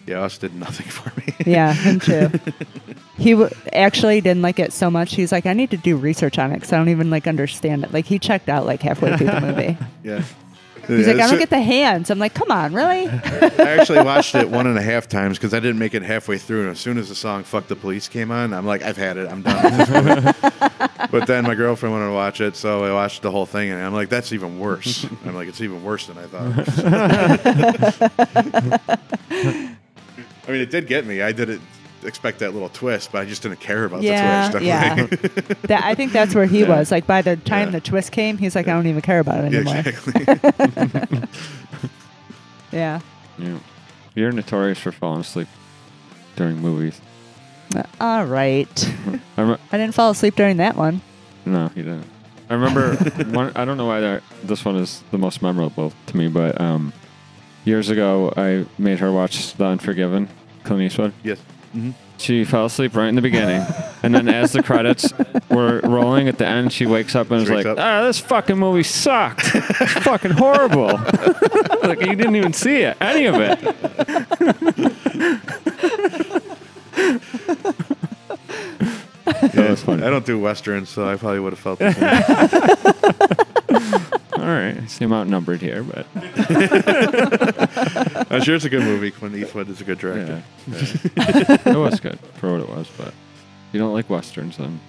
[0.06, 1.34] Yeah, Us did nothing for me.
[1.46, 2.28] yeah, him too.
[3.16, 5.14] he w- actually didn't like it so much.
[5.14, 7.84] He's like, I need to do research on it because I don't even like understand
[7.84, 7.92] it.
[7.92, 9.78] Like he checked out like halfway through the movie.
[10.02, 10.22] yeah.
[10.86, 12.10] He's like, I don't get the hands.
[12.10, 13.08] I'm like, come on, really?
[13.22, 16.38] I actually watched it one and a half times because I didn't make it halfway
[16.38, 16.62] through.
[16.62, 19.16] And as soon as the song "Fuck the Police" came on, I'm like, I've had
[19.16, 19.30] it.
[19.30, 19.62] I'm done.
[19.62, 20.32] With this movie.
[21.10, 23.80] but then my girlfriend wanted to watch it, so I watched the whole thing, and
[23.80, 25.06] I'm like, that's even worse.
[25.24, 26.68] I'm like, it's even worse than I thought.
[30.44, 31.22] I mean, it did get me.
[31.22, 31.62] I didn't
[32.04, 34.64] expect that little twist, but I just didn't care about Yeah, the twist.
[34.66, 35.54] yeah.
[35.68, 36.68] that, I think that's where he Yeah.
[36.78, 36.90] was.
[36.90, 37.72] Like by the time Yeah.
[37.72, 39.76] the twist came, he's like, I don't even care about it Yeah, anymore.
[39.86, 41.18] exactly.
[42.72, 43.00] Yeah.
[43.38, 43.58] Yeah.
[44.14, 45.48] You're notorious for falling asleep
[46.36, 47.00] during movies.
[47.76, 48.94] Uh, All right.
[49.36, 51.00] I rem- I didn't fall asleep during that one.
[51.44, 52.06] no, you didn't.
[52.50, 52.96] I remember
[53.30, 53.52] one.
[53.56, 56.92] I don't know why that, this one is the most memorable to me, but um,
[57.64, 60.28] years ago I made her watch The Unforgiven,
[60.64, 61.12] Clint Eastwood.
[61.22, 61.38] yes.
[62.18, 63.66] She fell asleep right in the beginning,
[64.02, 65.12] and then as the credits
[65.50, 67.78] were rolling at the end, she wakes up and is like, wakes up.
[67.80, 69.50] "Ah, this fucking movie sucked.
[69.54, 70.86] It's fucking horrible.
[71.82, 73.58] like you didn't even see it, any of it."
[79.54, 80.02] Yeah, was funny.
[80.02, 81.92] I don't do westerns, so I probably would have felt the
[84.32, 84.42] same.
[84.42, 86.06] All right, I seem outnumbered here, but
[88.30, 89.10] I'm sure it's a good movie.
[89.10, 90.42] Clint Eastwood is a good director.
[90.68, 91.58] yeah.
[91.66, 92.88] it was good for what it was.
[92.96, 93.14] But
[93.72, 94.80] you don't like westerns, then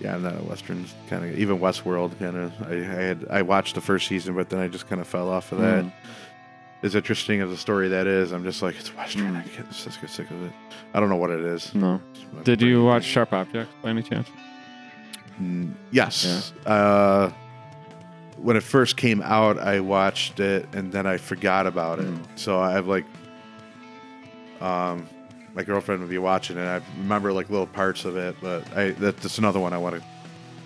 [0.00, 1.38] Yeah, I'm not a westerns kind of.
[1.38, 2.52] Even Westworld kind of.
[2.62, 5.28] I, I had I watched the first season, but then I just kind of fell
[5.28, 5.84] off of that.
[5.84, 5.92] Mm.
[6.82, 9.34] As interesting as a story that is, I'm just like it's western.
[9.34, 9.36] Mm.
[9.36, 10.52] I get just get sick of it.
[10.94, 11.74] I don't know what it is.
[11.74, 12.00] no.
[12.44, 14.28] Did you watch Sharp Objects by any chance?
[15.40, 16.52] Mm, yes.
[16.66, 17.30] Uh,
[18.36, 22.06] when it first came out, I watched it and then I forgot about it.
[22.06, 22.24] Mm.
[22.36, 23.04] So I've like,
[24.60, 25.08] um,
[25.54, 26.64] my girlfriend would be watching it.
[26.64, 29.96] I remember like little parts of it, but I that, that's another one I want
[29.96, 30.02] to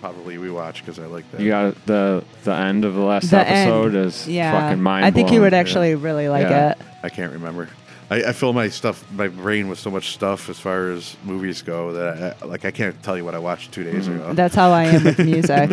[0.01, 1.41] probably rewatch because I like that.
[1.41, 4.05] You got the the end of the last The episode end.
[4.07, 4.51] is Yeah.
[4.59, 5.05] fucking mind.
[5.05, 5.59] I think you would yeah.
[5.59, 6.71] actually really like Yeah.
[6.71, 6.77] it.
[7.03, 7.69] I can't remember.
[8.11, 11.63] I, I fill my stuff, my brain with so much stuff as far as movies
[11.63, 14.15] go that I, like I can't tell you what I watched two days Mhm.
[14.17, 14.33] ago.
[14.33, 15.71] That's how I am with music.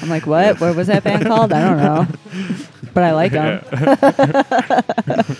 [0.00, 0.58] I'm like, what?
[0.60, 1.52] What was that band called?
[1.52, 2.06] I don't know.
[2.92, 3.62] But I like them.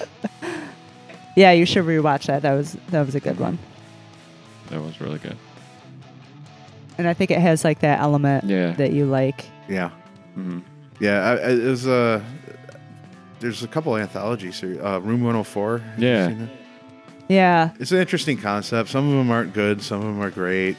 [1.37, 2.43] Yeah, you should rewatch that.
[2.43, 3.59] That was that was a good one.
[4.69, 5.37] That was really good.
[7.01, 8.73] And I think it has like that element Yeah.
[8.73, 9.47] that you like.
[9.69, 9.89] yeah,
[10.35, 10.59] hmm
[11.01, 11.23] yeah.
[11.31, 12.23] I, I, it was uh,
[13.41, 14.79] there's a couple anthology series.
[14.81, 15.81] Uh, Room 104.
[15.97, 16.35] Yeah.
[17.29, 17.71] Yeah.
[17.81, 18.91] It's an interesting concept.
[18.91, 19.81] Some of them aren't good.
[19.81, 20.77] Some of them are great.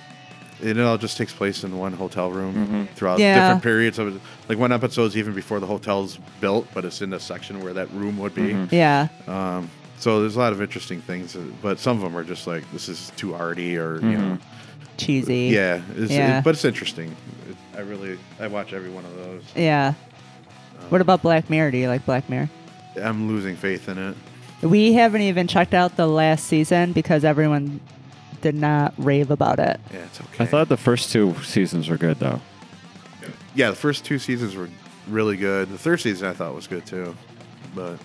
[0.61, 2.95] And it all just takes place in one hotel room Mhm.
[2.95, 3.39] throughout Yeah.
[3.39, 4.22] different periods of it.
[4.48, 7.91] Like one episode's even before the hotel's built, but it's in the section where that
[7.95, 8.53] room would be.
[8.53, 8.72] Mhm.
[8.72, 9.07] Yeah.
[9.27, 12.45] Um, so there's a lot of interesting things, uh, but some of them are just
[12.45, 14.38] like this is too arty or you know.
[15.06, 15.49] Cheesy.
[15.53, 16.40] yeah, it's, Yeah.
[16.40, 17.15] It, but it's interesting.
[17.49, 19.44] It, I really I watch every one of those.
[19.56, 19.94] Yeah.
[20.90, 21.72] What Um, about Black Mirror?
[21.72, 22.49] Do you like Black Mirror?
[23.02, 24.15] I'm losing faith in it.
[24.61, 27.80] We haven't even checked out the last season because everyone
[28.41, 29.80] did not rave about it.
[29.91, 30.44] Yeah, it's okay.
[30.44, 32.41] I thought the first two seasons were good though.
[33.56, 34.69] yeah, the first two seasons were
[35.07, 35.69] really good.
[35.69, 37.15] The third season I thought was good too,
[37.76, 37.98] but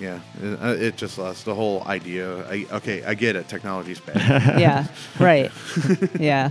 [0.00, 2.48] yeah, it, uh, it just lost the whole idea.
[2.48, 3.48] I, okay, I get it.
[3.48, 4.16] Technology's bad.
[4.58, 4.86] yeah.
[5.18, 5.52] Right.
[6.18, 6.50] yeah.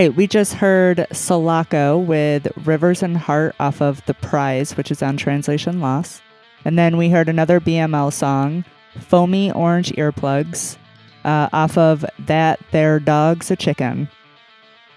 [0.00, 5.02] Right, we just heard Sulaco with Rivers and Heart off of The Prize, which is
[5.02, 6.22] on Translation Loss.
[6.64, 8.64] And then we heard another BML song,
[8.98, 10.78] Foamy Orange Earplugs,
[11.26, 14.08] uh, off of That Their Dog's a Chicken.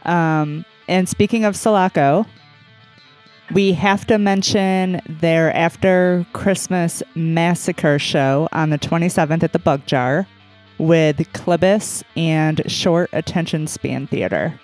[0.03, 2.25] Um, and speaking of Sulaco,
[3.53, 9.85] we have to mention their after Christmas massacre show on the 27th at the Bug
[9.85, 10.25] Jar
[10.77, 14.57] with Clibbus and Short Attention Span Theater,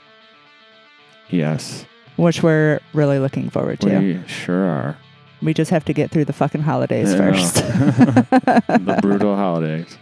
[1.29, 1.85] Yes,
[2.15, 3.99] which we're really looking forward to.
[3.99, 4.97] we sure are.
[5.41, 7.33] We just have to get through the fucking holidays I know.
[7.33, 7.55] first.
[7.55, 9.97] the brutal holidays.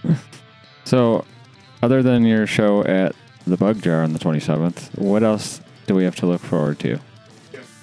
[0.84, 1.24] so,
[1.82, 3.16] other than your show at
[3.46, 7.00] the Bug Jar on the 27th, what else do we have to look forward to?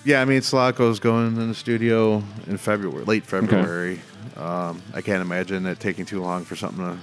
[0.06, 4.02] Yeah, I mean, Sulaco's going in the studio in February, late February.
[4.38, 6.98] Um, I can't imagine it taking too long for something to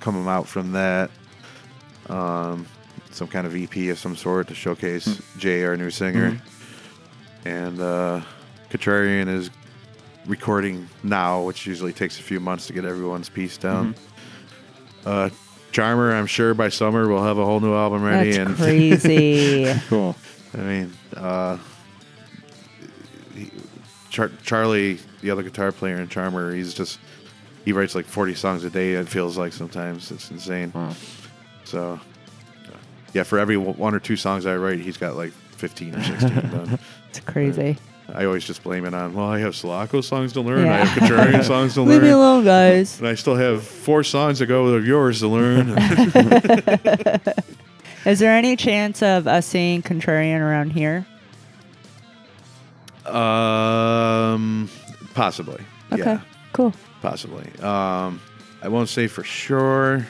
[0.00, 1.10] come out from that.
[2.08, 2.66] Um,
[3.14, 6.40] some kind of EP of some sort to showcase Jay, our new singer.
[7.44, 8.22] And uh,
[8.70, 9.50] Contrarian is
[10.26, 13.94] recording now, which usually takes a few months to get everyone's piece down.
[15.04, 15.28] Uh,
[15.72, 18.32] CHRMR, I'm sure by summer we'll have a whole new album ready.
[18.32, 19.74] That's and crazy.
[19.88, 20.16] Cool.
[20.54, 21.58] I mean, uh,
[23.34, 23.50] he,
[24.10, 26.98] Char- Charlie, the other guitar player in CHRMR, he's just
[27.64, 28.92] he writes like 40 songs a day.
[28.92, 30.70] It feels like sometimes it's insane.
[30.74, 30.94] Wow.
[31.64, 31.98] So,
[33.14, 36.34] yeah, for every one or two songs I write, he's got like 15 or 16
[36.50, 36.78] done.
[37.08, 37.76] It's crazy.
[38.12, 40.74] I always just blame it on, well, I have Sulaco songs to learn, Yeah.
[40.74, 41.90] I have Contrarian songs to learn.
[41.90, 42.98] Leave me alone, guys.
[42.98, 45.68] and I still have four songs to go of yours to learn.
[48.04, 51.06] Is there any chance of us seeing Contrarian around here?
[53.06, 54.68] um,
[55.14, 55.62] possibly.
[55.92, 56.20] Okay, Yeah.
[56.52, 56.72] cool.
[57.00, 57.46] possibly.
[57.60, 58.20] Um,
[58.62, 60.06] I won't say for sure,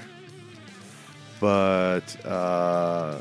[1.44, 3.18] but uh,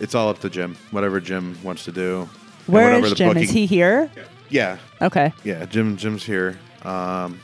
[0.00, 0.76] it's all up to Jim.
[0.90, 2.20] Whatever Jim wants to do.
[2.20, 2.28] And
[2.74, 3.36] Where whatever is the Jim?
[3.38, 4.10] Is he here?
[4.50, 5.32] Yeah, Okay.
[5.44, 5.64] yeah.
[5.64, 7.40] Jim, Jim's here, um,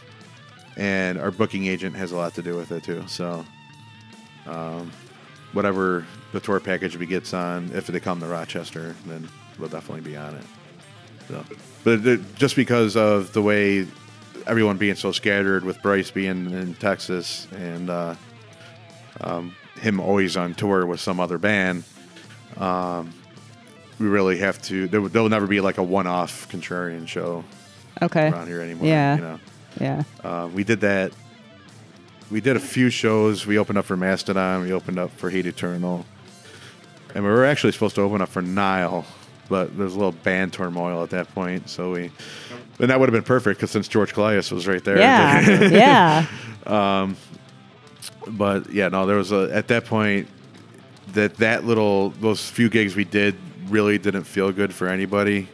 [0.77, 3.03] and our booking agent has a lot to do with it too.
[3.07, 3.47] So,
[4.47, 4.93] um,
[5.55, 9.27] whatever the tour package we gets on, if they come to Rochester, then
[9.59, 10.45] we'll definitely be on it.
[11.29, 11.43] So,
[11.83, 13.87] but it, just because of the way
[14.47, 18.15] everyone being so scattered, with Bryce being in Texas and uh,
[19.23, 21.85] um, him always on tour with some other band,
[22.57, 23.13] um,
[23.99, 24.89] we really have to.
[24.89, 27.45] There, there'll never be like a one-off Contrarian show
[28.03, 28.29] Okay.
[28.29, 28.87] around here anymore.
[28.89, 29.15] Yeah.
[29.17, 29.41] you know.
[29.81, 30.03] Yeah.
[30.23, 31.13] Uh, we did that.
[32.31, 33.47] We did a few shows.
[33.47, 34.63] We opened up for Mastodon.
[34.63, 36.05] We opened up for Hate Eternal,
[37.15, 39.05] and we were actually supposed to open up for Nile,
[39.49, 41.69] but there's a little band turmoil at that point.
[41.69, 42.11] So we,
[42.81, 44.99] and that would have been perfect because since George Kollias was right there.
[44.99, 45.61] Yeah.
[46.67, 47.07] yeah.
[48.29, 50.29] But yeah, no, there was a at that point
[51.13, 53.35] that that little those few gigs we did
[53.69, 55.49] really didn't feel good for anybody.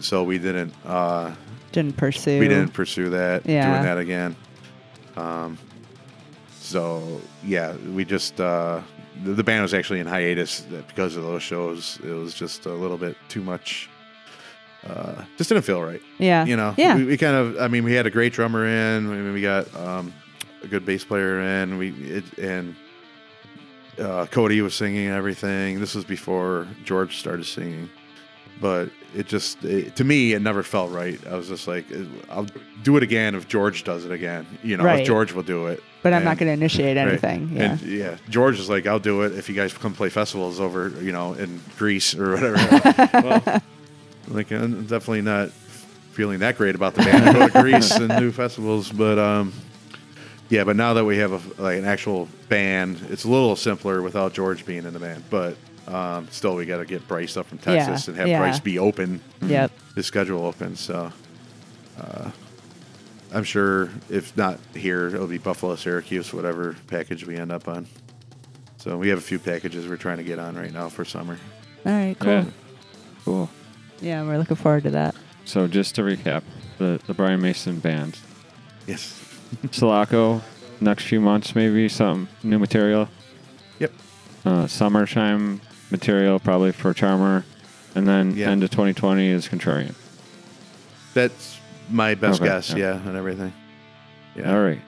[0.00, 0.74] So we didn't.
[0.84, 1.34] Uh,
[1.72, 2.38] Didn't pursue.
[2.40, 3.70] we didn't pursue that Yeah.
[3.70, 4.36] doing that again
[5.16, 5.56] um
[6.60, 8.80] so yeah we just uh
[9.24, 12.72] the, the band was actually in hiatus because of those shows it was just a
[12.72, 13.88] little bit too much
[14.86, 16.44] uh just didn't feel right Yeah.
[16.46, 16.96] you know Yeah.
[16.96, 19.40] we, we kind of i mean we had a great drummer in I mean, we
[19.42, 20.12] got um
[20.66, 22.74] a good bass player in we it, and
[23.98, 25.80] uh, Cody was singing and everything.
[25.80, 27.88] This was before George started singing,
[28.60, 31.18] but it just it, to me it never felt right.
[31.26, 31.86] I was just like,
[32.28, 32.46] I'll
[32.82, 34.46] do it again if George does it again.
[34.62, 35.00] You know, Right.
[35.00, 35.82] if George will do it.
[36.02, 37.08] but I'm not going to initiate right.
[37.08, 37.50] anything.
[37.56, 37.62] Yeah.
[37.72, 40.90] And yeah, George is like, I'll do it if you guys come play festivals over,
[41.00, 43.10] you know, in Greece or whatever.
[43.22, 43.62] well,
[44.28, 45.50] like I'm definitely not
[46.12, 49.52] feeling that great about the band to go to Greece and do festivals, but um,
[50.48, 50.64] yeah.
[50.64, 54.32] But now that we have a, like an actual band, it's a little simpler without
[54.32, 55.24] George being in the band.
[55.30, 55.56] But
[55.86, 58.38] um, still, we got to get Bryce up from Texas Yeah, and have yeah.
[58.38, 59.70] Bryce be open, Yep.
[59.94, 60.76] his schedule open.
[60.76, 61.12] So,
[62.00, 62.30] uh,
[63.32, 67.86] I'm sure if not here, it'll be Buffalo, Syracuse, whatever package we end up on.
[68.78, 71.38] So we have a few packages we're trying to get on right now for summer.
[71.84, 72.32] All right, cool.
[72.32, 72.44] Yeah.
[72.44, 72.50] Yeah.
[73.24, 73.48] Cool.
[74.00, 75.14] we're looking forward to that.
[75.44, 76.42] So just to recap,
[76.78, 78.18] the the Brian Mason band,
[78.86, 79.20] Yes.
[79.70, 80.42] Sulaco,
[80.80, 83.08] next few months maybe some new material.
[83.78, 83.92] Yep.
[84.44, 85.60] Uh, summertime
[85.90, 87.44] material probably for CHRMR,
[87.94, 88.50] and then Yeah.
[88.50, 89.94] end of 2020 is Contrarian.
[91.14, 91.58] That's
[91.88, 92.76] my best Okay, guess, yeah.
[92.76, 93.52] yeah, and everything.
[94.34, 94.52] Yeah.
[94.54, 94.80] All right.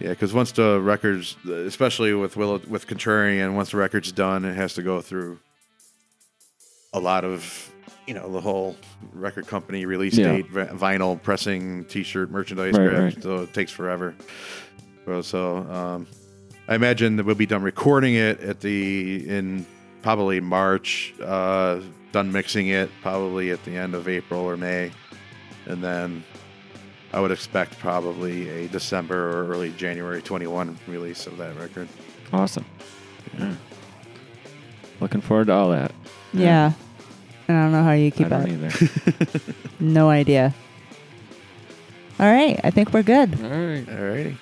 [0.00, 4.54] Yeah, because once the records, especially with Will with Contrarian, once the record's done, it
[4.54, 5.40] has to go through
[6.92, 7.70] a lot of,
[8.08, 8.74] you know, the whole
[9.12, 10.32] record company release Yeah.
[10.38, 13.22] date, vinyl pressing, T-shirt, merchandise, Right, graph, right.
[13.22, 14.14] so it takes forever.
[15.04, 16.06] So, so um,
[16.68, 19.66] I imagine that we'll be done recording it at the in
[20.00, 21.80] probably March, uh,
[22.12, 24.90] done mixing it probably at the end of April or May,
[25.66, 26.24] and then
[27.12, 31.88] I would expect probably a December or early January 21 release of that record.
[32.32, 32.64] Awesome.
[33.38, 33.54] Yeah.
[35.00, 35.92] Looking forward to all that.
[36.32, 36.72] Yeah.
[37.48, 38.82] And I don't know how you keep I don't up.
[38.82, 39.40] either.
[39.80, 40.54] No idea.
[42.20, 43.34] All right, I think we're good.
[43.42, 43.86] all right.
[43.86, 44.36] Alrighty.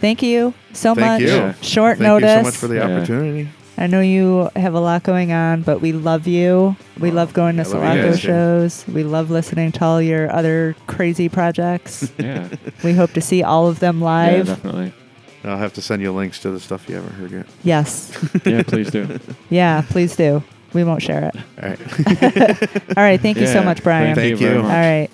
[0.00, 1.20] Thank you so Thank much.
[1.22, 1.28] you.
[1.28, 1.54] Yeah.
[1.62, 2.30] Short Thank notice.
[2.30, 2.84] you so much for the Yeah.
[2.96, 3.48] opportunity.
[3.78, 6.76] I know you have a lot going on, but we love you.
[6.98, 8.26] We Oh, love going to I love you Sulaco guys, too.
[8.26, 8.84] shows.
[8.92, 12.10] We love listening to all your other crazy projects.
[12.18, 12.48] Yeah.
[12.82, 14.46] we hope to see all of them yeah, live.
[14.46, 14.92] definitely.
[15.44, 17.46] I'll have to send you links to the stuff you haven't heard yet.
[17.62, 18.10] yes.
[18.44, 19.18] Yeah, please do.
[19.50, 20.42] Yeah, please do.
[20.74, 21.36] We won't share it.
[21.62, 22.88] All right.
[22.96, 23.20] All right.
[23.20, 24.14] Thank you so Yeah, much, Brian.
[24.14, 24.62] Thank very you.
[24.62, 24.70] much.
[24.72, 25.10] All right.